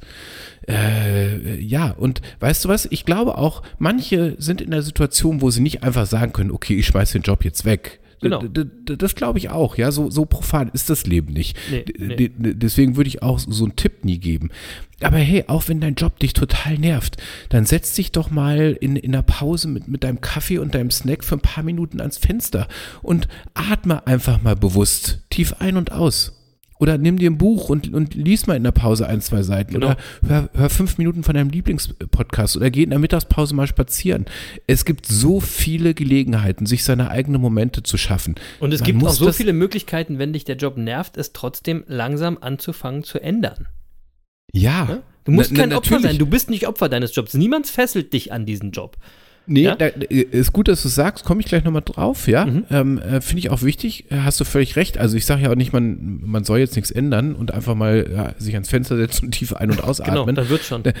[0.68, 2.86] äh, ja, und weißt du was?
[2.90, 6.74] Ich glaube auch, manche sind in der Situation, wo sie nicht einfach sagen können, okay,
[6.76, 8.00] ich schmeiß den Job jetzt weg.
[8.20, 8.42] Genau.
[8.42, 11.56] Das glaube ich auch, ja, so, so profan ist das Leben nicht.
[11.70, 12.30] Nee, nee.
[12.36, 14.50] Deswegen würde ich auch so einen Tipp nie geben.
[15.00, 17.16] Aber hey, auch wenn dein Job dich total nervt,
[17.48, 20.90] dann setz dich doch mal in, in einer Pause mit, mit deinem Kaffee und deinem
[20.90, 22.68] Snack für ein paar Minuten ans Fenster
[23.00, 26.39] und atme einfach mal bewusst tief ein und aus.
[26.80, 29.74] Oder nimm dir ein Buch und, und lies mal in der Pause ein, zwei Seiten.
[29.74, 29.88] Genau.
[29.88, 34.24] Oder hör, hör fünf Minuten von deinem Lieblingspodcast oder geh in der Mittagspause mal spazieren.
[34.66, 38.34] Es gibt so viele Gelegenheiten, sich seine eigenen Momente zu schaffen.
[38.58, 41.84] Und es Man gibt auch so viele Möglichkeiten, wenn dich der Job nervt, es trotzdem
[41.86, 43.68] langsam anzufangen zu ändern.
[44.52, 44.86] Ja.
[44.86, 45.02] Ne?
[45.24, 47.34] Du musst Na- kein na- Opfer sein, du bist nicht Opfer deines Jobs.
[47.34, 48.96] Niemand fesselt dich an diesen Job.
[49.52, 49.74] Nee, Ja?
[49.74, 52.46] da, ist gut, dass du sagst, komme ich gleich nochmal drauf, ja.
[52.46, 52.64] Mhm.
[52.70, 54.96] Ähm, äh, Finde ich auch wichtig, äh, hast du völlig recht.
[54.96, 58.08] Also ich sage ja auch nicht, man, man soll jetzt nichts ändern und einfach mal
[58.14, 60.34] ja, sich ans Fenster setzen und tief ein- und Genau, ausatmen.
[60.36, 60.84] dann wird schon.
[60.84, 60.92] Äh,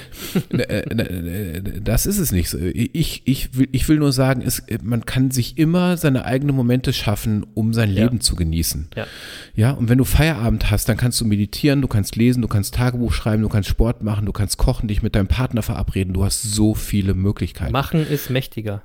[0.50, 2.52] äh, äh, das ist es nicht.
[2.54, 6.56] Ich, ich, will, ich will nur sagen, es, äh, man kann sich immer seine eigenen
[6.56, 8.04] Momente schaffen, um sein Ja.
[8.04, 8.88] Leben zu genießen.
[8.96, 9.06] Ja.
[9.54, 12.74] Ja, und wenn du Feierabend hast, dann kannst du meditieren, du kannst lesen, du kannst
[12.74, 16.14] Tagebuch schreiben, du kannst Sport machen, du kannst kochen, dich mit deinem Partner verabreden.
[16.14, 17.72] Du hast so viele Möglichkeiten.
[17.72, 18.82] Machen ist mächtiger.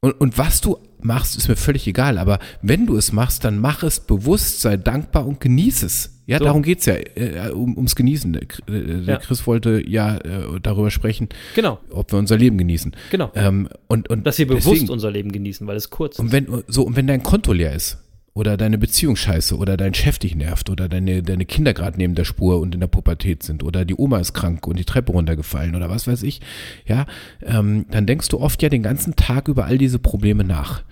[0.00, 2.18] Und, und was du machst, ist mir völlig egal.
[2.18, 6.14] Aber wenn du es machst, dann mach es bewusst, sei dankbar und genieß es.
[6.26, 6.44] Ja, So.
[6.44, 8.32] darum geht's ja, äh, um, ums Genießen.
[8.34, 9.16] Der Chris- äh, Ja.
[9.16, 12.94] Chris wollte ja äh, darüber sprechen, Genau, ob wir unser Leben genießen.
[13.10, 13.32] genau.
[13.34, 16.32] Ähm, und, und Dass wir bewusst deswegen- unser Leben genießen, weil es kurz und ist.
[16.32, 17.96] wenn, so, und wenn dein Konto leer ist
[18.38, 22.14] oder deine Beziehung scheiße oder dein Chef dich nervt oder deine, deine Kinder gerade neben
[22.14, 25.10] der Spur und in der Pubertät sind oder die Oma ist krank und die Treppe
[25.10, 26.40] runtergefallen oder was weiß ich,
[26.86, 27.06] ja,
[27.42, 30.84] ähm, dann denkst du oft ja den ganzen Tag über all diese Probleme nach.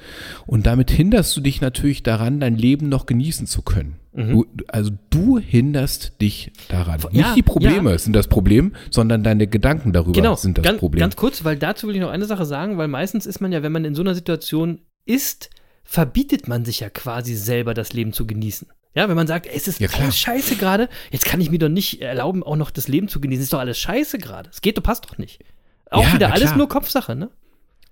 [0.47, 3.95] Und damit hinderst du dich natürlich daran, dein Leben noch genießen zu können.
[4.17, 7.01] Du, also du hinderst dich daran.
[7.01, 7.09] Mhm.
[7.13, 7.99] Ja, Nicht die Probleme ja.
[7.99, 11.01] sind das Problem, sondern deine Gedanken darüber Genau, sind das ganz, Problem.
[11.01, 13.63] ganz kurz, weil dazu will ich noch eine Sache sagen, weil meistens ist man ja,
[13.63, 15.51] wenn man in so einer Situation ist,
[15.87, 18.69] verbietet man sich ja quasi selber das Leben zu genießen.
[18.95, 21.59] Ja, wenn man sagt, ey, es ist Ja, alles scheiße gerade, jetzt kann ich mir
[21.59, 23.41] doch nicht erlauben, auch noch das Leben zu genießen.
[23.43, 24.49] Es ist doch alles scheiße gerade.
[24.51, 25.43] Es geht, du passt doch nicht.
[25.91, 27.31] Auch Ja, wieder alles nur Kopfsache, ne?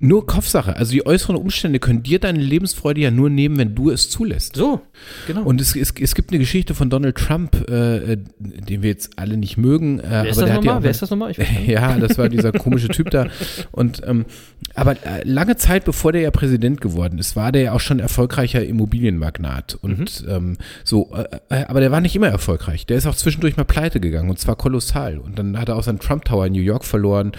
[0.00, 0.76] Nur Kopfsache.
[0.76, 4.56] Also die äußeren Umstände können dir deine Lebensfreude ja nur nehmen, wenn du es zulässt.
[4.56, 4.80] So,
[5.26, 5.44] genau.
[5.44, 9.18] Und es, es, es gibt eine Geschichte von Donald Trump, äh, äh, den wir jetzt
[9.18, 10.00] alle nicht mögen.
[10.00, 11.32] Äh, Wer ist aber das der hat ja auch Wer ist das nochmal?
[11.66, 13.28] Ja, das war dieser komische Typ da.
[13.70, 14.24] Und ähm,
[14.74, 18.00] aber äh, lange Zeit bevor der ja Präsident geworden ist, war der ja auch schon
[18.00, 19.76] erfolgreicher Immobilienmagnat.
[19.80, 19.94] Und
[20.26, 20.28] Mhm.
[20.28, 22.84] ähm, so, äh, äh, aber der war nicht immer erfolgreich.
[22.84, 25.18] Der ist auch zwischendurch mal pleite gegangen und zwar kolossal.
[25.18, 27.32] Und dann hat er auch seinen Trump Tower in New York verloren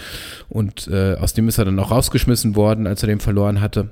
[0.47, 3.89] und aus dem ist er dann auch rausgeschmissen worden, als er den verloren hatte.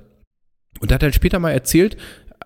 [0.80, 1.98] Und hat dann später mal erzählt,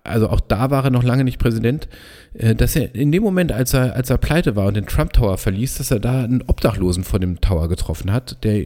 [0.08, 1.88] also auch da war er noch lange nicht Präsident,
[2.34, 5.14] äh, dass er in dem Moment, als er, als er pleite war und den Trump
[5.14, 8.66] Tower verließ, dass er da einen Obdachlosen vor dem Tower getroffen hat, der,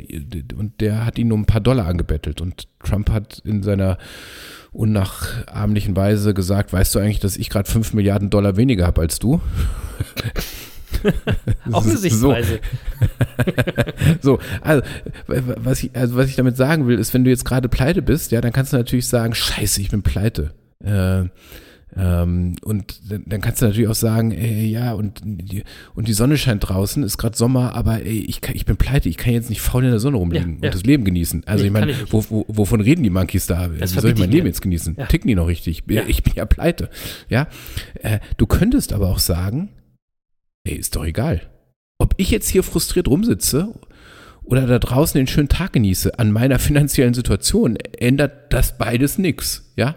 [0.58, 2.42] und der hat ihn um ein paar Dollar angebettelt.
[2.42, 3.98] Und Trump hat in seiner
[4.72, 9.20] unnachahmlichen Weise gesagt, weißt du eigentlich, dass ich gerade 5 Milliarden Dollar weniger habe als
[9.20, 9.42] du?
[11.72, 12.60] Auch eine Sichtweise.
[14.22, 14.84] So, also
[15.28, 18.32] was, ich, also was ich damit sagen will, ist, wenn du jetzt gerade pleite bist,
[18.32, 20.54] ja, dann kannst du natürlich sagen, scheiße, ich bin pleite.
[20.84, 21.26] Äh,
[21.98, 26.38] ähm, und dann kannst du natürlich auch sagen, ey, ja, und die, und die Sonne
[26.38, 29.50] scheint draußen, ist gerade Sommer, aber ey, ich, kann, ich bin pleite, ich kann jetzt
[29.50, 30.70] nicht faul in der Sonne rumliegen Ja, ja.
[30.70, 31.44] und das Leben genießen.
[31.46, 33.70] Also Nee, ich meine, wo, wo, wovon reden die Monkeys da?
[33.74, 34.96] Wie soll ich mein Leben jetzt genießen?
[34.98, 35.06] Ja.
[35.08, 35.84] Ticken die noch richtig?
[35.90, 36.04] Ja.
[36.08, 36.90] Ich bin ja pleite.
[37.30, 37.48] Ja,
[38.02, 39.70] äh, du könntest aber auch sagen,
[40.64, 41.50] ey, ist doch egal.
[41.98, 43.74] Ob ich jetzt hier frustriert rumsitze
[44.44, 49.72] oder da draußen den schönen Tag genieße, an meiner finanziellen Situation ändert das beides nix,
[49.76, 49.96] ja.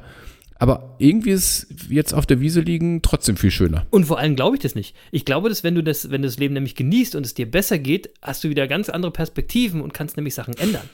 [0.56, 3.86] Aber irgendwie ist jetzt auf der Wiese liegen trotzdem viel schöner.
[3.90, 4.94] Und vor allem glaube ich das nicht.
[5.10, 7.50] Ich glaube, dass wenn du das, wenn du das Leben nämlich genießt und es dir
[7.50, 10.88] besser geht, hast du wieder ganz andere Perspektiven und kannst nämlich Sachen ändern.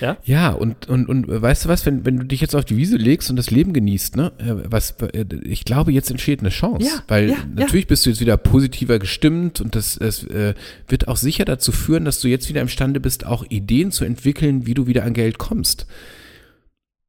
[0.00, 0.16] Ja?
[0.24, 2.96] Ja, und, und, und weißt du was, wenn, wenn du dich jetzt auf die Wiese
[2.96, 6.86] legst und das Leben genießt, ne, äh, was, äh, ich glaube, jetzt entsteht eine Chance.
[6.86, 10.54] Ja, weil ja, natürlich bist du jetzt wieder positiver gestimmt und das, das äh,
[10.88, 14.66] wird auch sicher dazu führen, dass du jetzt wieder imstande bist, auch Ideen zu entwickeln,
[14.66, 15.86] wie du wieder an Geld kommst.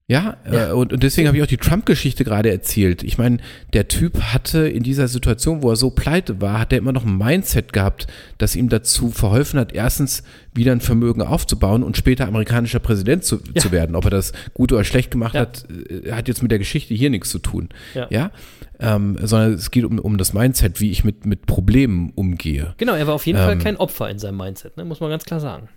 [0.10, 0.70] Ja, Ja.
[0.70, 3.04] Äh, und, und deswegen habe ich auch die Trump-Geschichte gerade erzählt.
[3.04, 3.38] Ich meine,
[3.74, 7.06] der Typ hatte in dieser Situation, wo er so pleite war, hat er immer noch
[7.06, 8.08] ein Mindset gehabt,
[8.40, 10.24] das ihm dazu verholfen hat, erstens
[10.56, 13.62] wieder ein Vermögen aufzubauen und später amerikanischer Präsident zu, Ja.
[13.62, 13.96] zu werden.
[13.96, 15.42] Ob er das gut oder schlecht gemacht Ja.
[15.42, 17.70] hat, äh, hat jetzt mit der Geschichte hier nichts zu tun.
[18.10, 18.32] Ja.
[18.80, 22.74] Ähm, sondern es geht um, um das Mindset, wie ich mit, mit Problemen umgehe.
[22.78, 23.60] Genau, er war auf jeden Fall Ähm.
[23.60, 24.86] kein Opfer in seinem Mindset, ne?
[24.86, 25.70] muss man ganz klar sagen.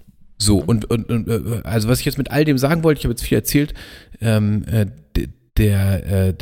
[0.43, 3.05] So, und, und, und äh, also was ich jetzt mit all dem sagen wollte, ich
[3.05, 3.74] habe jetzt viel erzählt,
[4.20, 4.86] ähm, äh,
[5.57, 6.34] der, äh,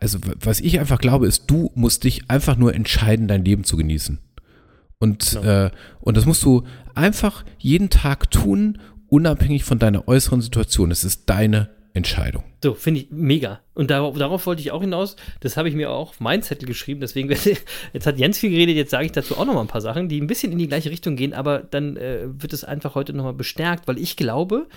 [0.00, 3.76] also was ich einfach glaube, ist, du musst dich einfach nur entscheiden, dein Leben zu
[3.76, 4.18] genießen.
[4.98, 5.66] Und, Genau.
[5.66, 5.70] äh,
[6.00, 8.78] und das musst du einfach jeden Tag tun,
[9.08, 10.90] unabhängig von deiner äußeren Situation.
[10.90, 12.44] Es ist deine Entscheidung.
[12.62, 13.60] So, finde ich mega.
[13.74, 15.16] Und darauf, darauf wollte ich auch hinaus.
[15.40, 17.00] Das habe ich mir auch auf meinen Zettel geschrieben.
[17.00, 17.28] Deswegen,
[17.92, 20.08] jetzt hat Jens viel geredet, jetzt sage ich dazu auch noch mal ein paar Sachen,
[20.08, 23.12] die ein bisschen in die gleiche Richtung gehen, aber dann äh, wird es einfach heute
[23.12, 24.68] noch mal bestärkt, weil ich glaube,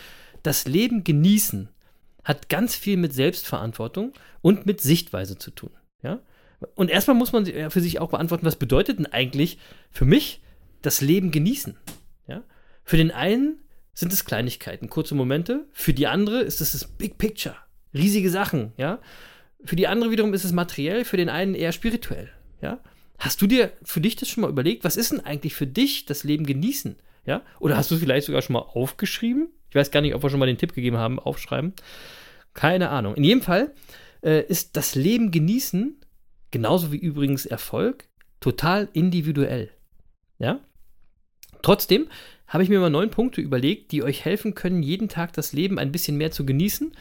[0.41, 1.69] das Leben genießen
[2.23, 5.71] hat ganz viel mit Selbstverantwortung und mit Sichtweise zu tun.
[6.01, 6.19] Ja?
[6.75, 9.57] Und erstmal muss man für sich auch beantworten, was bedeutet denn eigentlich
[9.91, 10.41] für mich
[10.81, 11.77] das Leben genießen?
[12.27, 12.43] Ja?
[12.83, 13.57] Für den einen
[13.93, 15.67] sind es Kleinigkeiten, kurze Momente.
[15.71, 17.55] Für die andere ist es das Big Picture,
[17.93, 18.99] riesige Sachen, ja.
[19.65, 22.29] Für die andere wiederum ist es materiell, für den einen eher spirituell,
[22.61, 22.79] ja.
[23.19, 24.83] Hast du dir für dich das schon mal überlegt?
[24.83, 27.41] Was ist denn eigentlich für dich das Leben genießen, ja?
[27.59, 29.49] Oder hast du es vielleicht sogar schon mal aufgeschrieben?
[29.69, 31.73] Ich weiß gar nicht, ob wir schon mal den Tipp gegeben haben, aufschreiben.
[32.53, 33.15] Keine Ahnung.
[33.15, 33.73] In jedem Fall
[34.21, 35.99] äh, ist das Leben genießen,
[36.51, 38.07] genauso wie übrigens Erfolg,
[38.39, 39.69] total individuell,
[40.37, 40.59] ja.
[41.61, 42.07] Trotzdem
[42.53, 45.79] habe ich mir mal neun Punkte überlegt, die euch helfen können, jeden Tag das Leben
[45.79, 46.95] ein bisschen mehr zu genießen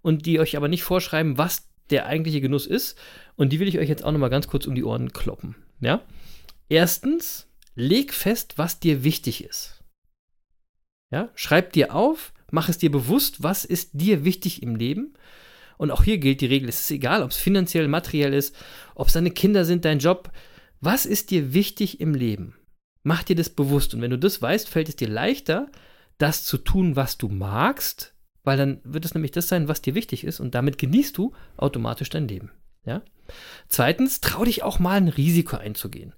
[0.00, 2.98] und die euch aber nicht vorschreiben, was der eigentliche Genuss ist.
[3.36, 5.56] Und die will ich euch jetzt auch noch mal ganz kurz um die Ohren kloppen.
[5.80, 6.00] Ja?
[6.70, 9.84] Erstens, leg fest, was dir wichtig ist.
[11.12, 11.28] Ja?
[11.34, 15.12] Schreib dir auf, mach es dir bewusst, was ist dir wichtig im Leben.
[15.76, 18.56] Und auch hier gilt die Regel, es ist egal, ob es finanziell, materiell ist,
[18.94, 20.32] ob es deine Kinder sind, dein Job.
[20.80, 22.54] Was ist dir wichtig im Leben?
[23.04, 23.94] Mach dir das bewusst.
[23.94, 25.68] Und wenn du das weißt, fällt es dir leichter,
[26.18, 29.94] das zu tun, was du magst, weil dann wird es nämlich das sein, was dir
[29.94, 32.50] wichtig ist und damit genießt du automatisch dein Leben.
[32.84, 33.02] Ja?
[33.68, 36.14] Zweitens, trau dich auch mal ein Risiko einzugehen.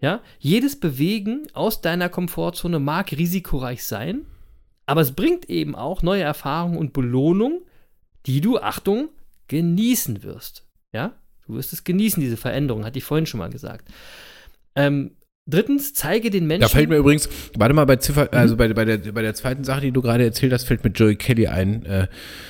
[0.00, 0.20] Ja?
[0.38, 4.26] Jedes Bewegen aus deiner Komfortzone mag risikoreich sein,
[4.84, 7.62] aber es bringt eben auch neue Erfahrungen und Belohnung,
[8.26, 9.10] die du, Achtung,
[9.48, 10.66] genießen wirst.
[10.92, 11.14] Ja?
[11.46, 13.88] Du wirst es genießen, diese Veränderung, hatte ich vorhin schon mal gesagt.
[14.74, 15.16] Ähm,
[15.46, 16.62] drittens, zeige den Menschen.
[16.62, 19.64] Da fällt mir übrigens, warte mal, bei Ziffer, also bei, bei, der, bei der zweiten
[19.64, 22.06] Sache, die du gerade erzählt hast, fällt mir Joey Kelly ein, äh,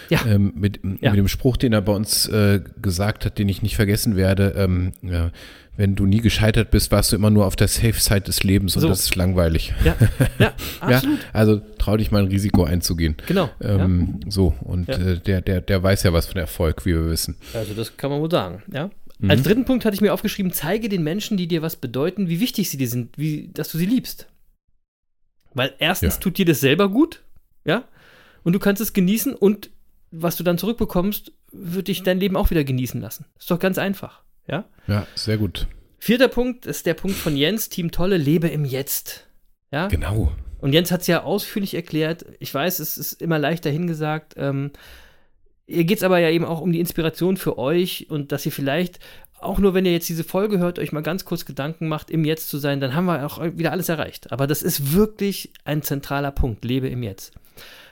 [0.08, 0.20] Ja.
[0.26, 1.10] ähm, mit, Ja.
[1.10, 4.54] mit dem Spruch, den er bei uns äh, gesagt hat, den ich nicht vergessen werde,
[4.56, 5.30] ähm, ja,
[5.78, 8.80] wenn du nie gescheitert bist, warst du immer nur auf der Safe-Side des Lebens und
[8.82, 8.88] So.
[8.88, 9.74] das ist langweilig.
[9.84, 9.94] ja,
[10.38, 11.18] ja, absolut.
[11.18, 13.14] Ja, also trau dich mal ein Risiko einzugehen.
[13.26, 13.50] Genau.
[13.60, 14.94] Ähm, So, und Ja.
[14.96, 17.36] äh, der, der, der weiß ja was von Erfolg, wie wir wissen.
[17.52, 18.62] Also das kann man wohl sagen.
[18.72, 18.88] Ja.
[19.18, 19.30] Mhm.
[19.30, 22.40] Als dritten Punkt hatte ich mir aufgeschrieben, zeige den Menschen, die dir was bedeuten, wie
[22.40, 24.28] wichtig sie dir sind, wie, dass du sie liebst.
[25.54, 26.20] Weil erstens Ja.
[26.20, 27.22] tut dir das selber gut,
[27.64, 27.84] ja,
[28.44, 29.70] und du kannst es genießen und
[30.10, 33.24] was du dann zurückbekommst, wird dich dein Leben auch wieder genießen lassen.
[33.38, 34.66] Ist doch ganz einfach, ja.
[34.86, 35.66] Ja, sehr gut.
[35.98, 39.26] Vierter Punkt ist der Punkt von Jens, Team Tolle, lebe im Jetzt.
[39.72, 39.88] Ja,
[45.66, 48.52] Hier geht es aber ja eben auch um die Inspiration für euch und dass ihr
[48.52, 49.00] vielleicht,
[49.40, 52.24] auch nur wenn ihr jetzt diese Folge hört, euch mal ganz kurz Gedanken macht, im
[52.24, 54.32] Jetzt zu sein, dann haben wir auch wieder alles erreicht.
[54.32, 56.64] Aber das ist wirklich ein zentraler Punkt.
[56.64, 57.32] Lebe im Jetzt.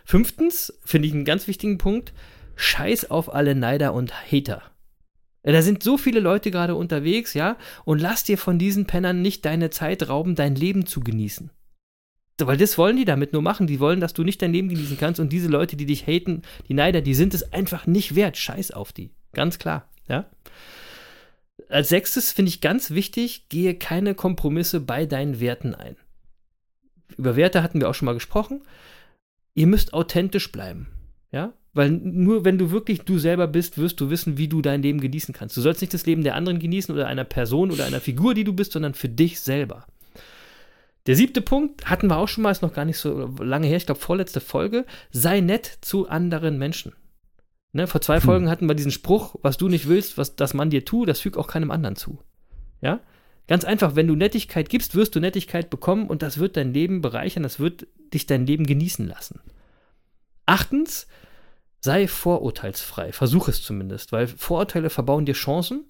[0.04, 2.12] Fünftens, finde ich einen ganz wichtigen Punkt,
[2.56, 4.62] scheiß auf alle Neider und Hater.
[5.44, 9.20] Ja, Da sind so viele Leute gerade unterwegs, ja, und lass dir von diesen Pennern
[9.20, 11.50] nicht deine Zeit rauben, dein Leben zu genießen.
[12.40, 13.66] Weil das wollen die damit nur machen.
[13.66, 16.42] Die wollen, dass du nicht dein Leben genießen kannst und diese Leute, die dich haten,
[16.68, 18.36] die Neider, die sind es einfach nicht wert.
[18.36, 19.10] Scheiß auf die.
[19.32, 20.26] Ganz klar, ja.
[21.68, 25.96] Als sechstes finde ich ganz wichtig, gehe keine Kompromisse bei deinen Werten ein.
[27.16, 28.62] Über Werte hatten wir auch schon mal gesprochen.
[29.54, 30.88] Ihr müsst authentisch bleiben,
[31.30, 31.52] ja.
[31.72, 35.00] Weil nur wenn du wirklich du selber bist, wirst du wissen, wie du dein Leben
[35.00, 35.56] genießen kannst.
[35.56, 38.44] Du sollst nicht das Leben der anderen genießen oder einer Person oder einer Figur, die
[38.44, 39.86] du bist, sondern für dich selber.
[41.06, 43.76] Der siebte Punkt hatten wir auch schon mal, ist noch gar nicht so lange her,
[43.76, 44.86] ich glaube vorletzte Folge.
[45.10, 46.94] Sei nett zu anderen Menschen.
[47.72, 50.70] Ne, vor zwei Folgen hatten wir diesen Spruch, was du nicht willst, was das man
[50.70, 52.20] dir tut, das fügt auch keinem anderen zu.
[52.80, 53.00] Ja?
[53.48, 57.02] Ganz einfach, wenn du Nettigkeit gibst, wirst du Nettigkeit bekommen und das wird dein Leben
[57.02, 59.40] bereichern, das wird dich dein Leben genießen lassen.
[60.46, 61.08] Achtens,
[61.80, 63.12] sei vorurteilsfrei.
[63.12, 65.84] Versuch es zumindest, weil Vorurteile verbauen dir Chancen,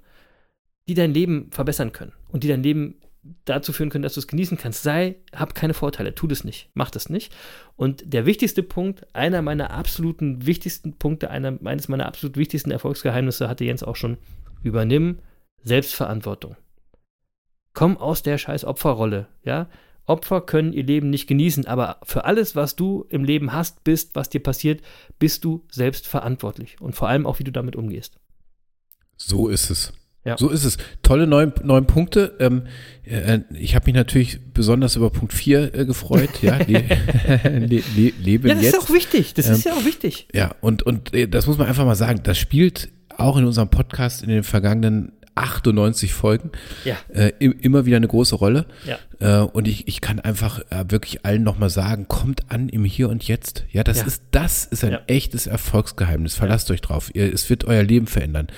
[0.88, 2.98] die dein Leben verbessern können und die dein Leben
[3.44, 4.82] dazu führen können, dass du es genießen kannst.
[4.82, 7.34] Sei, hab keine Vorteile, tu das nicht, mach das nicht.
[7.76, 13.48] Und der wichtigste Punkt, einer meiner absoluten wichtigsten Punkte, einer, eines meiner absolut wichtigsten Erfolgsgeheimnisse
[13.48, 14.18] hatte Jens auch schon,
[14.62, 15.18] übernimm
[15.62, 16.56] Selbstverantwortung.
[17.72, 19.68] Komm aus der scheiß Opferrolle, ja?
[20.06, 24.14] Opfer können ihr Leben nicht genießen, aber für alles, was du im Leben hast, bist,
[24.14, 24.82] was dir passiert,
[25.18, 26.78] bist du selbst verantwortlich.
[26.80, 28.20] Und vor allem auch, wie du damit umgehst.
[29.16, 29.92] So ist es.
[30.24, 30.38] Ja.
[30.38, 30.78] So ist es.
[31.02, 32.34] Tolle neun, neun Punkte.
[32.40, 32.62] Ähm,
[33.04, 36.30] äh, ich habe mich natürlich besonders über Punkt 4 äh, gefreut.
[36.42, 36.84] Ja, le,
[37.44, 38.74] le, le, leben Ja, das jetzt.
[38.76, 39.34] ist auch wichtig.
[39.34, 40.26] Das ist ja auch wichtig.
[40.32, 43.68] Ja, und, und äh, das muss man einfach mal sagen, das spielt auch in unserem
[43.68, 46.50] Podcast in den vergangenen 98 Folgen
[46.84, 46.96] Ja.
[47.12, 48.66] äh, im- immer wieder eine große Rolle.
[48.86, 48.98] Ja.
[49.20, 53.08] Äh, und ich, ich kann einfach äh, wirklich allen nochmal sagen, kommt an im Hier
[53.08, 53.64] und Jetzt.
[53.70, 54.06] Ja, das Ja.
[54.06, 55.00] ist, das ist ein Ja.
[55.06, 56.34] echtes Erfolgsgeheimnis.
[56.34, 57.10] Verlasst euch drauf.
[57.14, 58.48] Ihr, es wird euer Leben verändern.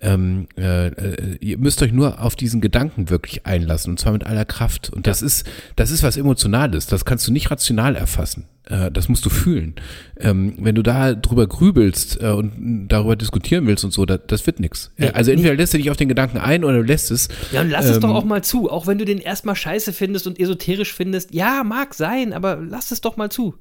[0.00, 4.24] Ähm, äh, äh, ihr müsst euch nur auf diesen Gedanken wirklich einlassen und zwar mit
[4.24, 4.90] aller Kraft.
[4.90, 5.46] Und das ist,
[5.76, 6.86] das ist was Emotionales.
[6.86, 8.44] Das kannst du nicht rational erfassen.
[8.66, 9.74] Äh, das musst du fühlen.
[10.20, 14.46] Ähm, wenn du da drüber grübelst äh, und darüber diskutieren willst und so, das, das
[14.46, 14.90] wird nichts.
[15.14, 17.28] Also entweder lässt du dich auf den Gedanken ein oder du lässt es.
[17.52, 18.70] Ja, und lass es doch Ähm, auch mal zu.
[18.70, 21.32] Auch wenn du den erstmal scheiße findest und esoterisch findest.
[21.34, 23.54] Ja, mag sein, aber lass es doch mal zu.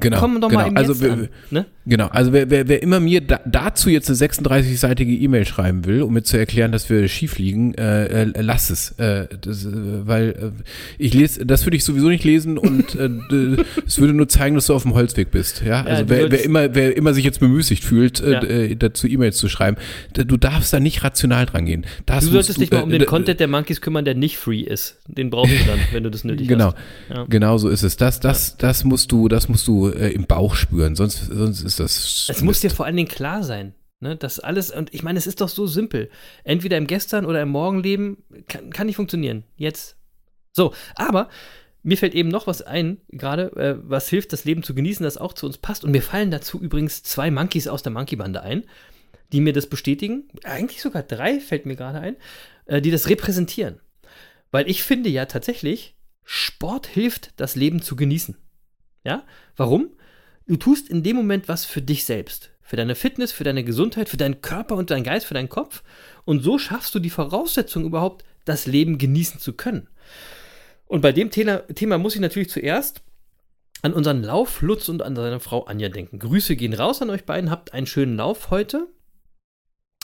[0.00, 0.62] Genau, Komm doch genau.
[0.62, 1.28] mal im also, wer- an.
[1.50, 1.66] Ne?
[1.86, 6.02] Genau, also wer, wer, wer immer mir da, dazu jetzt eine 36-seitige E-Mail schreiben will,
[6.02, 8.92] um mir zu erklären, dass wir schief liegen, äh, äh, lass es.
[8.98, 9.70] Äh, das, äh,
[10.06, 10.62] weil äh,
[10.98, 14.66] ich lese, das würde ich sowieso nicht lesen und äh, es würde nur zeigen, dass
[14.66, 15.62] du auf dem Holzweg bist.
[15.64, 18.40] Ja, also du wer, wer immer, wer immer sich jetzt bemüßigt fühlt, Ja.
[18.74, 19.76] dazu E-Mails zu schreiben,
[20.14, 21.84] du darfst da nicht rational dran gehen.
[22.06, 24.98] Das Du solltest dich mal um den Content der Monkeys kümmern, der nicht free ist.
[25.06, 26.76] Den brauchst du dann, wenn du das nötig Genau, hast.
[27.14, 27.26] Ja.
[27.28, 27.96] genau so ist es.
[27.96, 31.80] Das, das, das musst du, das musst du äh, im Bauch spüren, sonst, sonst ist
[31.80, 32.28] das.
[32.28, 35.26] Es muss dir vor allen Dingen klar sein, ne, dass alles, und ich meine, es
[35.26, 36.10] ist doch so simpel.
[36.44, 38.18] Entweder im Gestern oder im Morgenleben
[38.48, 39.44] kann, kann nicht funktionieren.
[39.56, 39.96] Jetzt.
[40.52, 41.28] So, aber
[41.84, 45.18] mir fällt eben noch was ein, gerade, äh, was hilft, das Leben zu genießen, das
[45.18, 45.84] auch zu uns passt.
[45.84, 48.64] Und mir fallen dazu übrigens zwei Monkeys aus der Monkey-Bande ein,
[49.32, 50.28] die mir das bestätigen.
[50.44, 52.16] Eigentlich sogar drei fällt mir gerade ein,
[52.66, 53.80] äh, die das repräsentieren.
[54.50, 58.36] Weil ich finde ja tatsächlich, Sport hilft, das Leben zu genießen.
[59.04, 59.24] Ja?
[59.56, 59.90] Warum?
[60.46, 62.50] Du tust in dem Moment was für dich selbst.
[62.62, 65.82] Für deine Fitness, für deine Gesundheit, für deinen Körper und deinen Geist, für deinen Kopf.
[66.24, 69.88] Und so schaffst du die Voraussetzung überhaupt, das Leben genießen zu können.
[70.86, 73.02] Und bei dem Thema, Thema muss ich natürlich zuerst
[73.82, 76.18] an unseren Lauf Lutz und an seine Frau Anja denken.
[76.18, 77.50] Grüße gehen raus an euch beiden.
[77.50, 78.88] Habt einen schönen Lauf heute.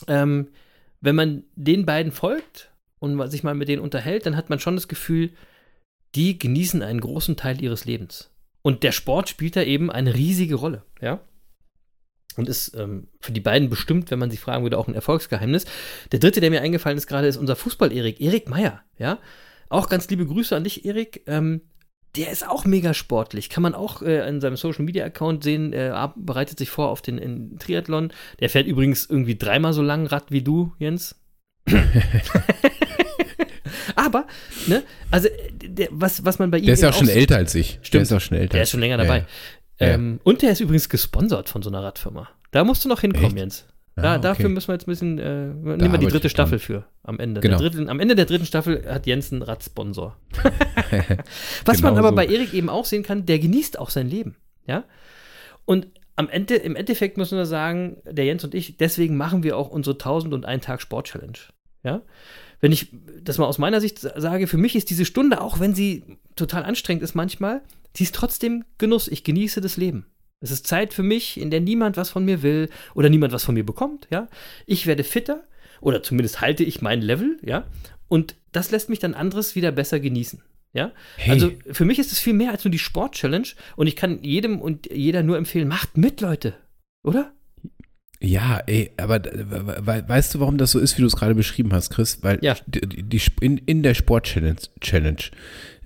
[0.07, 0.49] Ähm,
[1.01, 4.75] wenn man den beiden folgt und sich mal mit denen unterhält, dann hat man schon
[4.75, 5.31] das Gefühl,
[6.15, 8.31] die genießen einen großen Teil ihres Lebens.
[8.63, 11.21] Und der Sport spielt da eben eine riesige Rolle, ja.
[12.37, 15.65] Und ist ähm, für die beiden bestimmt, wenn man sie fragen würde, auch ein Erfolgsgeheimnis.
[16.13, 19.19] Der dritte, der mir eingefallen ist gerade, ist unser Fußball-Erik, Erik Meyer, ja.
[19.69, 21.23] Auch ganz liebe Grüße an dich, Erik.
[21.27, 21.63] Ähm,
[22.17, 23.51] der ist auch mega sportlich.
[23.51, 25.73] Kann man auch äh, in seinem Social Media Account sehen.
[25.73, 28.13] Er bereitet sich vor auf den Triathlon.
[28.41, 31.21] Der fährt übrigens irgendwie dreimal so lang Rad wie du, Jens.
[33.97, 34.27] Aber,
[34.67, 35.33] ne, also, äh,
[35.69, 36.65] der, was, was man bei ihm.
[36.67, 37.77] Der ist ja auch schon so- älter als ich.
[37.79, 38.03] Der Stimmt.
[38.03, 38.55] ist auch schon älter.
[38.55, 39.27] Der ist schon länger dabei.
[39.79, 39.95] Ja, ja.
[39.95, 42.29] Ähm, Und der ist übrigens gesponsert von so einer Radfirma.
[42.51, 43.37] Da musst du noch hinkommen, Echt?
[43.39, 43.67] Jens.
[43.97, 44.21] Ah, Da, okay.
[44.23, 46.47] Dafür müssen wir jetzt ein bisschen, äh, nehmen wir die dritte ich dran.
[46.47, 47.41] Staffel für am Ende.
[47.41, 47.59] Genau.
[47.59, 50.17] Der dritten, am Ende der dritten Staffel hat Jens einen Radsponsor.
[51.65, 52.15] Was Genau man aber so.
[52.15, 54.37] bei Erik eben auch sehen kann, der genießt auch sein Leben.
[54.67, 54.85] Ja?
[55.65, 55.87] Und
[56.17, 59.69] am Ende, im Endeffekt müssen wir sagen, der Jens und ich, deswegen machen wir auch
[59.71, 61.39] unsere 1001 Tag Sport Challenge.
[61.83, 62.03] Ja?
[62.61, 62.89] Wenn ich
[63.23, 66.65] das mal aus meiner Sicht sage, für mich ist diese Stunde, auch wenn sie total
[66.65, 67.63] anstrengend ist manchmal,
[67.97, 69.09] sie ist trotzdem Genuss.
[69.09, 70.07] Ich genieße das Leben.
[70.41, 73.45] Es ist Zeit für mich, in der niemand was von mir will oder niemand was
[73.45, 74.29] von mir bekommt, ja.
[74.67, 75.45] Ich werde fitter
[75.81, 77.65] oder zumindest halte ich mein Level, ja.
[78.09, 80.43] Und das lässt mich dann anderes wieder besser genießen.
[80.73, 81.33] Ja, Hey.
[81.33, 84.61] also für mich ist es viel mehr als nur die Sport-Challenge und ich kann jedem
[84.61, 86.55] und jeder nur empfehlen, macht mit, Leute,
[87.03, 87.33] oder?
[88.23, 91.73] Ja, ey, aber we- weißt du, warum das so ist, wie du es gerade beschrieben
[91.73, 92.19] hast, Chris?
[92.23, 92.55] Weil Ja.
[92.67, 95.17] die, die, in, in der Sport-Challenge Challenge,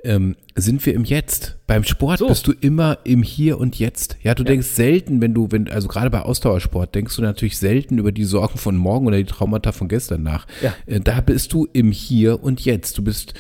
[0.03, 1.57] ähm, sind wir im Jetzt.
[1.69, 2.27] Beim Sport So.
[2.29, 4.17] bist du immer im Hier und Jetzt.
[4.23, 7.99] Ja, du denkst selten, wenn du, wenn, also gerade bei Ausdauersport, denkst du natürlich selten
[7.99, 10.47] über die Sorgen von morgen oder die Traumata von gestern nach.
[10.61, 10.75] Ja.
[10.87, 12.99] Äh, Da bist du im Hier und Jetzt.
[12.99, 13.33] Du bist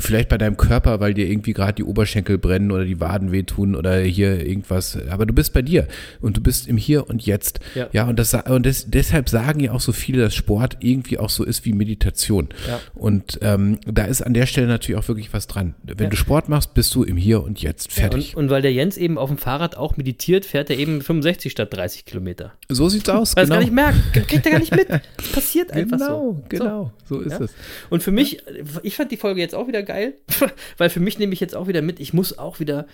[0.00, 3.74] vielleicht bei deinem Körper, weil dir irgendwie gerade die Oberschenkel brennen oder die Waden wehtun
[3.74, 5.86] oder hier irgendwas, aber du bist bei dir
[6.20, 7.60] und du bist im Hier und Jetzt.
[7.74, 7.88] Ja.
[7.92, 11.30] Ja, und, das, und das, deshalb sagen ja auch so viele, dass Sport irgendwie auch
[11.30, 12.48] so ist wie Meditation.
[12.66, 12.80] Ja.
[12.94, 15.74] Und ähm, da ist an der Stelle natürlich auch wirklich was dran.
[15.82, 16.10] Wenn Ja.
[16.10, 17.92] du Sport machst, bist du im Hier und Jetzt.
[17.92, 18.36] Fertig.
[18.36, 21.52] und, und weil der Jens eben auf dem Fahrrad auch meditiert, fährt er eben 65
[21.52, 22.52] statt 30 Kilometer.
[22.68, 23.34] so sieht's aus.
[23.36, 24.88] Weil er es gar nicht merkt, kriegt er gar nicht mit.
[24.90, 25.00] Das
[25.32, 26.44] passiert einfach Genau, so.
[26.48, 26.92] genau.
[27.08, 27.44] So, ist Ja.
[27.44, 27.54] es.
[27.90, 28.42] Und für mich,
[28.82, 30.14] ich fand die Folge jetzt auch wieder geil,
[30.76, 32.86] weil für mich nehme ich jetzt auch wieder mit, ich muss auch wieder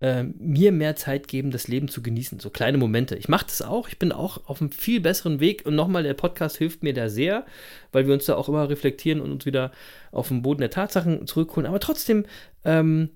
[0.00, 3.16] äh, mir mehr Zeit geben, das Leben zu genießen, so kleine Momente.
[3.16, 6.14] Ich mache das auch, ich bin auch auf einem viel besseren Weg und nochmal, der
[6.14, 7.44] Podcast hilft mir da sehr,
[7.92, 9.72] weil wir uns da auch immer reflektieren und uns wieder
[10.12, 11.66] auf den Boden der Tatsachen zurückholen.
[11.66, 12.24] Aber trotzdem
[12.64, 13.10] ähm,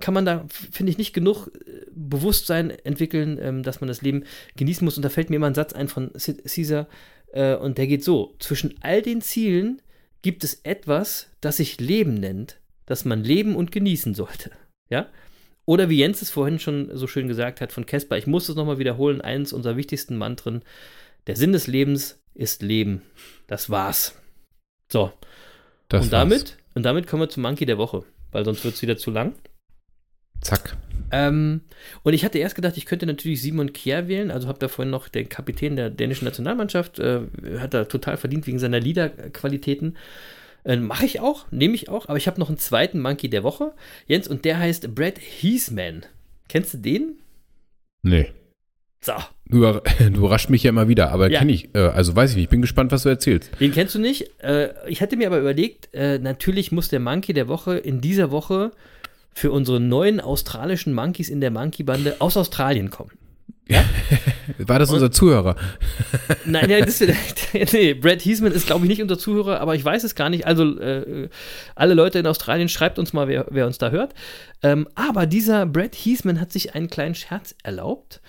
[0.00, 4.24] kann man da, finde ich, nicht genug äh, Bewusstsein entwickeln, ähm, dass man das Leben
[4.56, 4.96] genießen muss.
[4.96, 6.88] Und da fällt mir immer ein Satz ein von Caesar,
[7.32, 9.82] äh, und der geht so: Zwischen all den Zielen
[10.22, 14.50] gibt es etwas, das sich Leben nennt, das man leben und genießen sollte.
[14.90, 15.06] Ja?
[15.64, 18.56] Oder wie Jens es vorhin schon so schön gesagt hat von Casper, ich muss es
[18.56, 20.62] nochmal wiederholen, eins unserer wichtigsten Mantren:
[21.26, 23.02] Der Sinn des Lebens ist Leben.
[23.46, 24.20] Das war's.
[24.90, 25.12] So,
[25.88, 26.28] Das und war's.
[26.28, 29.10] damit, und damit kommen wir zum Monkey der Woche, weil sonst wird es wieder zu
[29.10, 29.34] lang.
[30.40, 30.76] Zack.
[31.12, 31.60] Ähm,
[32.02, 34.90] und ich hatte erst gedacht, ich könnte natürlich Simon Kjær wählen, also habe da vorhin
[34.90, 37.20] noch den Kapitän der dänischen Nationalmannschaft, äh,
[37.58, 39.94] hat er total verdient wegen seiner Liederqualitäten.
[39.94, 39.98] Äh,
[40.64, 43.72] Mache ich auch, nehme ich auch, aber ich habe noch einen zweiten Monkey der Woche,
[44.06, 46.02] Jens, und der heißt Brad Heasman.
[46.48, 47.16] Kennst du den?
[48.02, 48.30] Nee.
[49.04, 49.14] So,
[49.46, 49.56] du
[49.98, 51.40] überrascht mich ja immer wieder, aber Ja.
[51.40, 53.50] kenne ich, äh, also weiß ich nicht, ich bin gespannt, was du erzählst.
[53.58, 54.30] den kennst du nicht.
[54.42, 58.30] Äh, ich hatte mir aber überlegt, äh, natürlich muss der Monkey der Woche in dieser
[58.30, 58.70] Woche
[59.34, 63.10] für unsere neuen australischen Monkeys in der Monkey-Bande aus Australien kommen.
[64.58, 65.56] War das unser Zuhörer?
[66.44, 67.00] Nein, ja, das
[67.72, 70.46] nee, Brad Heasman ist, glaube ich, nicht unser Zuhörer, aber ich weiß es gar nicht.
[70.46, 71.28] Also, äh,
[71.74, 74.14] alle Leute in Australien, schreibt uns mal, wer, wer uns da hört.
[74.62, 78.20] Ähm, aber dieser Brad Heasman hat sich einen kleinen Scherz erlaubt.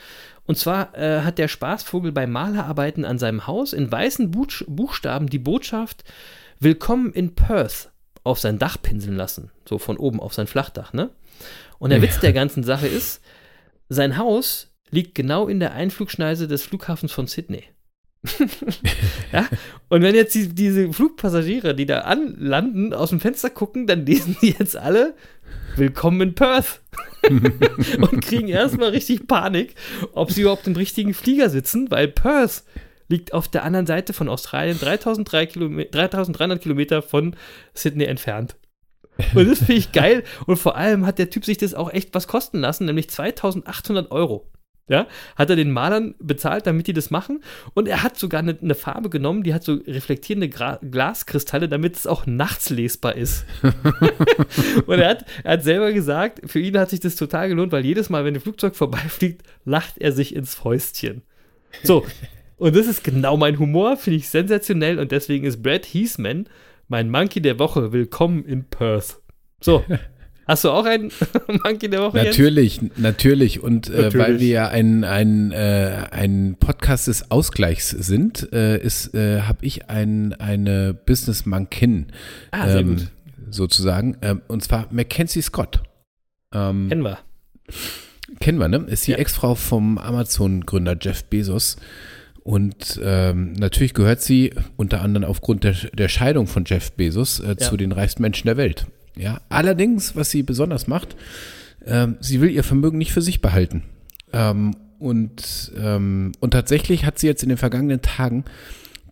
[0.45, 5.29] Und zwar äh, hat der Spaßvogel bei Malerarbeiten an seinem Haus in weißen Buch Buchstaben
[5.29, 6.03] die Botschaft
[6.59, 7.91] Willkommen in Perth
[8.23, 9.51] auf sein Dach pinseln lassen.
[9.67, 11.09] So von oben auf sein Flachdach, ne?
[11.77, 13.21] Und der Witz der ganzen Sache ist,
[13.89, 17.63] sein Haus liegt genau in der Einflugschneise des Flughafens von Sydney.
[19.33, 19.47] ja?
[19.89, 24.37] Und wenn jetzt die, diese Flugpassagiere, die da anlanden, aus dem Fenster gucken, dann lesen
[24.41, 25.15] die jetzt alle
[25.75, 26.81] Willkommen in Perth.
[27.29, 29.75] und kriegen erstmal richtig Panik,
[30.11, 32.63] ob sie überhaupt im richtigen Flieger sitzen, weil Perth
[33.07, 37.35] liegt auf der anderen Seite von Australien 3300 Kilome 3300 Kilometer von
[37.73, 38.55] Sydney entfernt.
[39.33, 40.23] Und das finde ich geil.
[40.45, 44.11] Und vor allem hat der Typ sich das auch echt was kosten lassen, nämlich 2800
[44.11, 44.51] Euro.
[44.89, 45.07] Ja,
[45.38, 47.41] hat er den Malern bezahlt, damit die das machen.
[47.73, 51.95] Und er hat sogar eine, eine Farbe genommen, die hat so reflektierende Gra Glaskristalle, damit
[51.95, 53.45] es auch nachts lesbar ist.
[54.86, 57.86] und er hat, er hat selber gesagt, für ihn hat sich das total gelohnt, weil
[57.86, 61.21] jedes Mal, wenn ein Flugzeug vorbeifliegt, lacht er sich ins Fäustchen.
[61.84, 62.05] So,
[62.57, 64.99] und das ist genau mein Humor, finde ich sensationell.
[64.99, 66.47] Und deswegen ist Brad Heasman
[66.88, 67.91] mein Monkey der Woche.
[67.93, 69.21] Willkommen in Perth.
[69.61, 69.84] So,
[70.47, 71.11] hast du auch einen
[71.63, 72.17] Monkey der Woche?
[72.17, 73.61] Natürlich, natürlich.
[73.61, 74.15] Und äh, Natürlich.
[74.27, 79.65] weil wir ja ein, ein, äh, ein Podcast des Ausgleichs sind, äh, ist, äh, habe
[79.65, 82.07] ich ein, eine Business Mankin
[82.51, 83.07] Ah, gut.
[83.49, 84.17] sozusagen.
[84.21, 85.81] Ähm, und zwar Mackenzie Scott.
[86.53, 87.17] Ähm, Kennen wir.
[88.39, 88.85] kennen wir, ne?
[88.87, 89.17] Ist die Ja.
[89.17, 91.77] Ex-Frau vom Amazon-Gründer Jeff Bezos.
[92.43, 97.55] Und ähm, natürlich gehört sie unter anderem aufgrund der, der Scheidung von Jeff Bezos äh,
[97.55, 98.85] zu den reichsten Menschen der Welt.
[99.16, 101.16] Ja, allerdings, was sie besonders macht,
[101.86, 103.84] ähm, sie will ihr Vermögen nicht für sich behalten.
[104.32, 108.45] Ähm, und, ähm, und tatsächlich hat sie jetzt in den vergangenen Tagen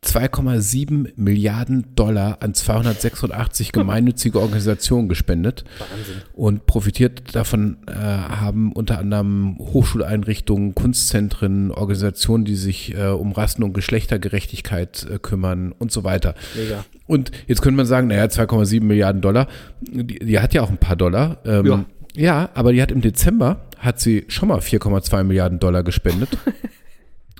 [0.04, 5.64] 2,7 Milliarden Dollar an 286 gemeinnützige Organisationen gespendet.
[5.78, 6.16] Wahnsinn.
[6.34, 13.64] Und profitiert davon äh, haben unter anderem Hochschuleinrichtungen, Kunstzentren, Organisationen, die sich äh, um Rassen-
[13.64, 16.34] und Geschlechtergerechtigkeit äh, kümmern und so weiter.
[16.56, 16.84] Mega.
[17.06, 19.48] Und jetzt könnte man sagen, naja, 2,7 Milliarden Dollar,
[19.82, 21.38] die, die hat ja auch ein paar Dollar.
[21.46, 21.86] Ähm, Ja.
[22.16, 26.30] ja, aber die hat im Dezember, hat sie schon mal 4,2 Milliarden Dollar gespendet.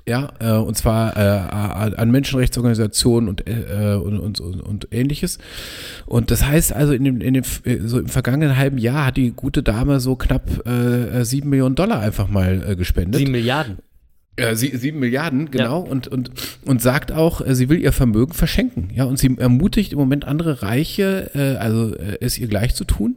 [0.06, 5.38] Ja, äh, und zwar äh, an Menschenrechtsorganisationen und, äh, und, und, und, und ähnliches.
[6.06, 9.16] Und das heißt also, in dem, in dem, äh, so im vergangenen halben Jahr hat
[9.16, 13.18] die gute Dame so knapp äh, sieben Millionen Dollar einfach mal äh, gespendet.
[13.18, 13.78] Sieben Milliarden.
[14.38, 15.80] Ja, sie, sieben Milliarden, genau.
[15.80, 16.30] Und, und,
[16.64, 18.88] und sagt auch, äh, sie will ihr Vermögen verschenken.
[18.94, 22.84] Ja, und sie ermutigt im Moment andere Reiche, äh, also äh, es ihr gleich zu
[22.84, 23.16] tun.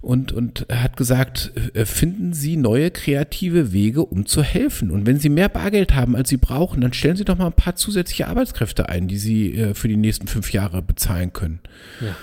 [0.00, 4.90] Und, und hat gesagt, äh, finden Sie neue kreative Wege, um zu helfen.
[4.90, 7.52] Und wenn Sie mehr Bargeld haben, als Sie brauchen, dann stellen Sie doch mal ein
[7.52, 11.60] paar zusätzliche Arbeitskräfte ein, die Sie äh, für die nächsten fünf Jahre bezahlen können.
[12.00, 12.16] Ja.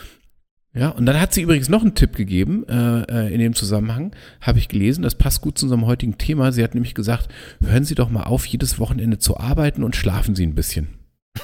[0.78, 4.12] Ja, und dann hat sie übrigens noch einen Tipp gegeben äh, äh, in dem Zusammenhang,
[4.42, 6.52] habe ich gelesen, das passt gut zu unserem heutigen Thema.
[6.52, 7.30] Sie hat nämlich gesagt,
[7.64, 10.90] hören Sie doch mal auf, jedes Wochenende zu arbeiten und schlafen Sie ein bisschen.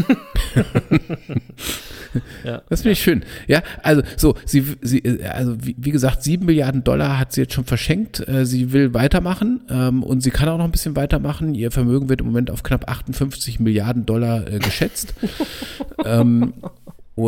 [2.44, 2.62] Ja.
[2.68, 3.24] Das finde ich schön.
[3.46, 7.42] Ja, also so, sie, sie äh, also wie, wie gesagt, sieben Milliarden Dollar hat sie
[7.42, 8.26] jetzt schon verschenkt.
[8.28, 11.54] Äh, Sie will weitermachen ähm, und sie kann auch noch ein bisschen weitermachen.
[11.54, 15.14] Ihr Vermögen wird im Moment auf knapp 58 Milliarden Dollar äh, geschätzt.
[16.04, 16.54] ähm,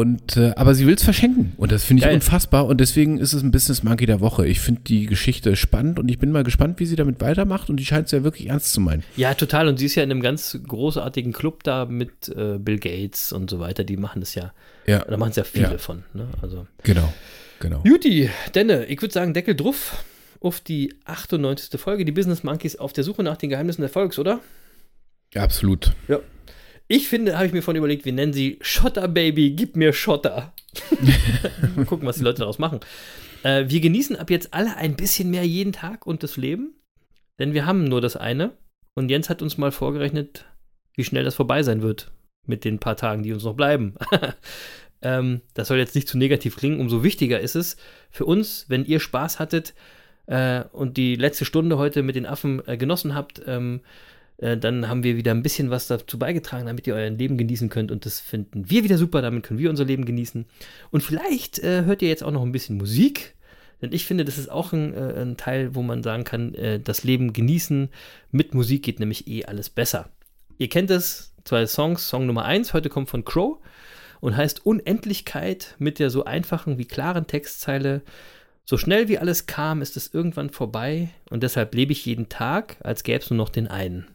[0.00, 2.14] und äh, aber sie will es verschenken und das finde ich Geil.
[2.14, 4.46] unfassbar und deswegen ist es ein Business Monkey der Woche.
[4.46, 7.76] Ich finde die Geschichte spannend und ich bin mal gespannt, wie sie damit weitermacht und
[7.76, 9.02] die scheint es ja wirklich ernst zu meinen.
[9.16, 9.68] Ja, total.
[9.68, 13.50] Und sie ist ja in einem ganz großartigen Club da mit äh, Bill Gates und
[13.50, 13.84] so weiter.
[13.84, 14.52] Die machen das ja,
[14.86, 15.78] Ja, da machen es ja viele Ja.
[15.78, 16.04] von.
[16.14, 16.26] Ne?
[16.40, 16.66] Also.
[16.82, 17.12] genau,
[17.60, 17.82] genau.
[17.84, 20.04] Juti, Denne, ich würde sagen, Deckel drauf
[20.40, 21.78] auf die 98.
[21.80, 24.40] Folge, die Business Monkeys auf der Suche nach den Geheimnissen des Erfolgs, oder?
[25.34, 25.92] Absolut.
[26.08, 26.18] Ja.
[26.94, 30.52] Ich finde, habe ich mir von überlegt, wir nennen sie Schotter Baby, gib mir Schotter.
[31.74, 32.80] Mal gucken, was die Leute daraus machen.
[33.44, 36.74] Äh, wir genießen ab jetzt alle ein bisschen mehr jeden Tag und das Leben,
[37.38, 38.52] denn wir haben nur das eine.
[38.92, 40.44] Und Jens hat uns mal vorgerechnet,
[40.94, 42.12] wie schnell das vorbei sein wird
[42.44, 43.94] mit den paar Tagen, die uns noch bleiben.
[45.00, 47.78] ähm, das soll jetzt nicht zu negativ klingen, umso wichtiger ist es
[48.10, 49.72] für uns, wenn ihr Spaß hattet
[50.26, 53.80] äh, und die letzte Stunde heute mit den Affen äh, genossen habt, ähm,
[54.42, 57.68] äh, dann haben wir wieder ein bisschen was dazu beigetragen, damit ihr euer Leben genießen
[57.68, 57.92] könnt.
[57.92, 59.22] Und das finden wir wieder super.
[59.22, 60.46] Damit können wir unser Leben genießen.
[60.90, 63.36] Und vielleicht äh, hört ihr jetzt auch noch ein bisschen Musik.
[63.80, 66.80] Denn ich finde, das ist auch ein, äh, ein Teil, wo man sagen kann, äh,
[66.80, 67.88] das Leben genießen.
[68.32, 70.08] Mit Musik geht nämlich eh alles besser.
[70.58, 72.08] Ihr kennt es, zwei Songs.
[72.08, 73.58] Song Nummer eins heute kommt von Crow
[74.20, 78.02] und heißt Unendlichkeit mit der so einfachen wie klaren Textzeile.
[78.64, 82.76] So schnell wie alles kam, ist es irgendwann vorbei und deshalb lebe ich jeden Tag,
[82.80, 84.06] als gäbe es nur noch den einen.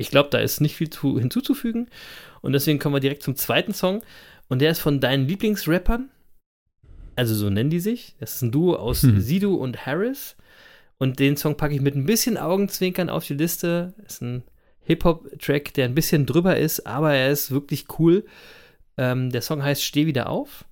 [0.00, 1.88] Ich glaube, da ist nicht viel zu, hinzuzufügen.
[2.40, 4.02] Und deswegen kommen wir direkt zum zweiten Song.
[4.48, 6.08] Und der ist von deinen Lieblingsrappern.
[7.16, 8.16] Also so nennen die sich.
[8.18, 9.20] Das ist ein Duo aus Hm.
[9.20, 10.36] Sido und Harris.
[10.98, 13.94] Und den Song packe ich mit ein bisschen Augenzwinkern auf die Liste.
[14.06, 14.42] Ist ein
[14.84, 18.24] Hip-Hop-Track, der ein bisschen drüber ist, aber er ist wirklich cool.
[18.96, 20.64] Ähm, der Song heißt Steh wieder auf.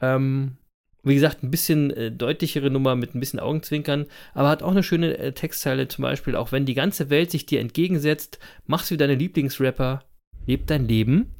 [0.00, 0.56] Ähm,
[1.02, 4.82] wie gesagt, ein bisschen äh, deutlichere Nummer mit ein bisschen Augenzwinkern, aber hat auch eine
[4.82, 8.96] schöne äh, Textzeile, zum Beispiel, auch wenn die ganze Welt sich dir entgegensetzt, machst wie
[8.96, 10.04] deine Lieblingsrapper,
[10.46, 11.34] leb dein Leben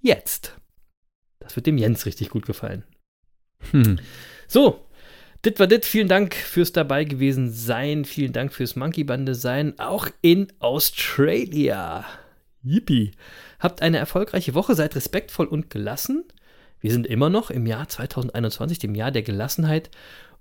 [0.00, 0.56] jetzt.
[1.40, 2.84] Das wird dem Jens richtig gut gefallen.
[3.70, 3.98] Hm.
[4.48, 4.86] So,
[5.44, 5.84] dit war dit.
[5.84, 8.04] Vielen Dank fürs dabei gewesen sein.
[8.04, 9.78] Vielen Dank fürs Monkey Bande sein.
[9.78, 12.04] Auch in Australia.
[12.62, 13.12] Yippie.
[13.58, 16.24] Habt eine erfolgreiche Woche, seid respektvoll und gelassen.
[16.82, 19.90] Wir sind immer noch im Jahr 2021, dem Jahr der Gelassenheit.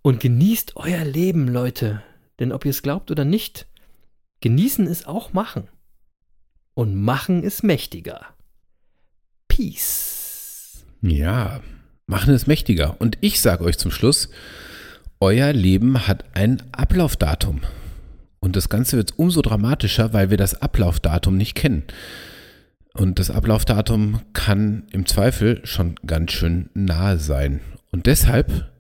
[0.02, 2.02] Und genießt euer Leben, Leute.
[2.40, 3.68] Denn ob ihr es glaubt oder nicht,
[4.42, 5.68] genießen ist auch machen.
[6.74, 8.26] Und machen ist mächtiger.
[9.48, 10.84] Peace.
[11.04, 11.62] Ja,
[12.08, 13.00] machen es mächtiger.
[13.00, 14.30] Und ich sage euch zum Schluss,
[15.20, 17.62] euer Leben hat ein Ablaufdatum.
[18.40, 21.84] Und das Ganze wird umso dramatischer, weil wir das Ablaufdatum nicht kennen.
[22.94, 27.62] Und das Ablaufdatum kann im Zweifel schon ganz schön nahe sein.
[27.92, 28.72] Und deshalb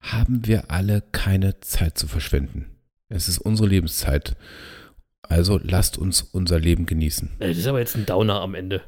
[0.00, 2.66] haben wir alle keine Zeit zu verschwenden.
[3.08, 4.36] Es ist unsere Lebenszeit.
[5.22, 7.30] Also lasst uns unser Leben genießen.
[7.38, 8.82] Äh, Das ist aber jetzt ein Downer am Ende.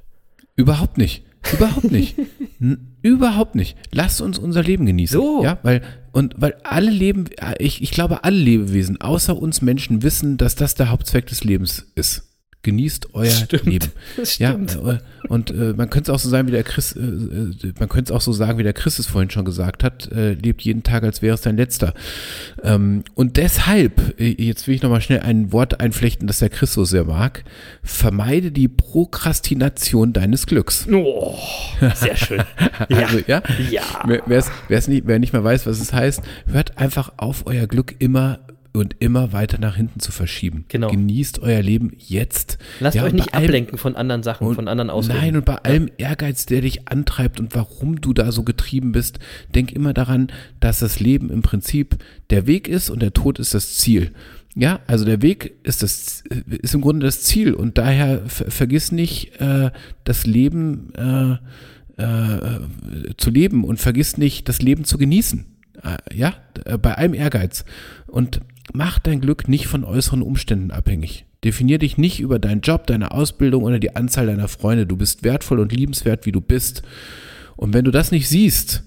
[0.56, 1.24] Überhaupt nicht.
[1.52, 2.16] Überhaupt nicht.
[3.02, 3.76] Überhaupt nicht.
[3.92, 5.18] Lasst uns unser Leben genießen.
[5.18, 5.42] So.
[5.44, 7.26] Ja, weil, und weil alle Leben,
[7.58, 11.90] ich, ich glaube, alle Lebewesen, außer uns Menschen, wissen, dass das der Hauptzweck des Lebens
[11.94, 12.35] ist.
[12.66, 13.92] Genießt euer Stimmt, Leben.
[14.38, 14.98] ja, äh,
[15.28, 18.10] und äh, man könnte es auch so sagen, wie der Chris, äh, äh, man könnte
[18.12, 20.82] es auch so sagen, wie der Chris es vorhin schon gesagt hat, äh, lebt jeden
[20.82, 21.94] Tag, als wäre es dein letzter.
[22.64, 26.72] Ähm, und deshalb, äh, jetzt will ich nochmal schnell ein Wort einflechten, das der Chris
[26.72, 27.44] so sehr mag,
[27.84, 30.88] vermeide die Prokrastination deines Glücks.
[30.90, 31.38] Oh,
[31.94, 32.42] sehr schön.
[32.88, 33.42] Also, ja?
[33.70, 33.82] Ja.
[34.26, 34.44] Wer,
[34.88, 38.40] nicht, wer nicht mal weiß, was es heißt, hört einfach auf, euer Glück immer
[38.76, 40.64] und immer weiter nach hinten zu verschieben.
[40.68, 40.90] Genau.
[40.90, 42.58] Genießt euer Leben jetzt.
[42.80, 45.18] Lasst Ja, euch nicht allem- ablenken von anderen Sachen, von anderen Ausreden.
[45.20, 49.18] Nein, und bei allem Ehrgeiz, der dich antreibt und warum du da so getrieben bist,
[49.54, 50.28] denk immer daran,
[50.60, 51.96] dass das Leben im Prinzip
[52.30, 54.12] der Weg ist und der Tod ist das Ziel.
[54.54, 58.90] Ja, also der Weg ist das ist im Grunde das Ziel und daher ver vergiss
[58.90, 59.70] nicht äh,
[60.04, 62.60] das Leben äh, äh,
[63.16, 65.44] zu leben und vergiss nicht das Leben zu genießen.
[65.82, 67.64] Äh, ja, äh, bei allem Ehrgeiz
[68.06, 68.40] und
[68.72, 71.24] mach dein Glück nicht von äußeren Umständen abhängig.
[71.44, 74.86] Definier dich nicht über deinen Job, deine Ausbildung oder die Anzahl deiner Freunde.
[74.86, 76.82] Du bist wertvoll und liebenswert, wie du bist.
[77.56, 78.82] Und wenn du das nicht siehst,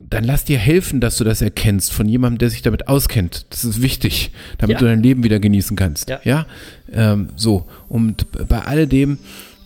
[0.00, 3.46] dann lass dir helfen, dass du das erkennst von jemandem, der sich damit auskennt.
[3.50, 4.78] Das ist wichtig, damit Ja.
[4.80, 6.12] du dein Leben wieder genießen kannst.
[6.24, 6.46] Ja.
[6.92, 7.66] Ähm, so.
[7.88, 9.18] Und bei alledem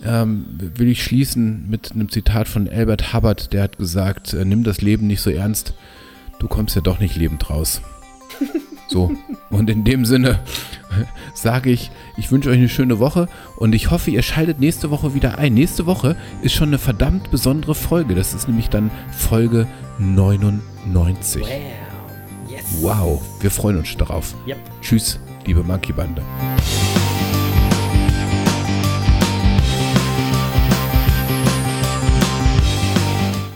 [0.05, 0.45] ähm,
[0.77, 4.83] will ich schließen mit einem Zitat von Albert Hubbard, der hat gesagt, äh, nimm das
[4.83, 5.73] Leben nicht so ernst,
[6.39, 7.81] du kommst ja doch nicht lebend raus.
[8.89, 9.13] So,
[9.51, 10.39] und in dem Sinne
[11.35, 15.15] sage ich, ich wünsche euch eine schöne Woche und ich hoffe, ihr schaltet nächste Woche
[15.15, 15.55] wieder ein.
[15.55, 18.15] Nächste Woche ist schon eine verdammt besondere Folge.
[18.15, 19.67] Das ist nämlich dann Folge
[19.99, 21.43] 99.
[21.43, 21.51] Wow.
[22.49, 22.65] Yes.
[22.81, 24.35] Wow, wir freuen uns darauf.
[24.47, 24.59] Yep.
[24.81, 26.23] Tschüss, liebe Monkey Bande.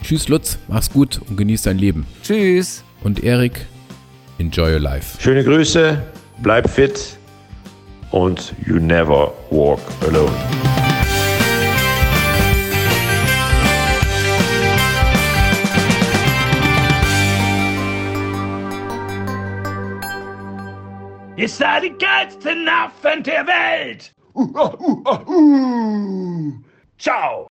[0.03, 2.05] Tschüss Lutz, mach's gut und genieß dein Leben.
[2.25, 2.83] Tschüss.
[3.05, 3.67] Und Erik,
[4.41, 5.21] enjoy your life.
[5.21, 6.03] Schöne Grüße,
[6.39, 7.19] bleib fit
[8.11, 10.33] und you never walk alone.
[21.37, 24.13] Ihr seid die geilsten Affen der Welt!
[24.35, 26.53] Uh, uh, uh, uh.
[26.99, 27.50] Ciao!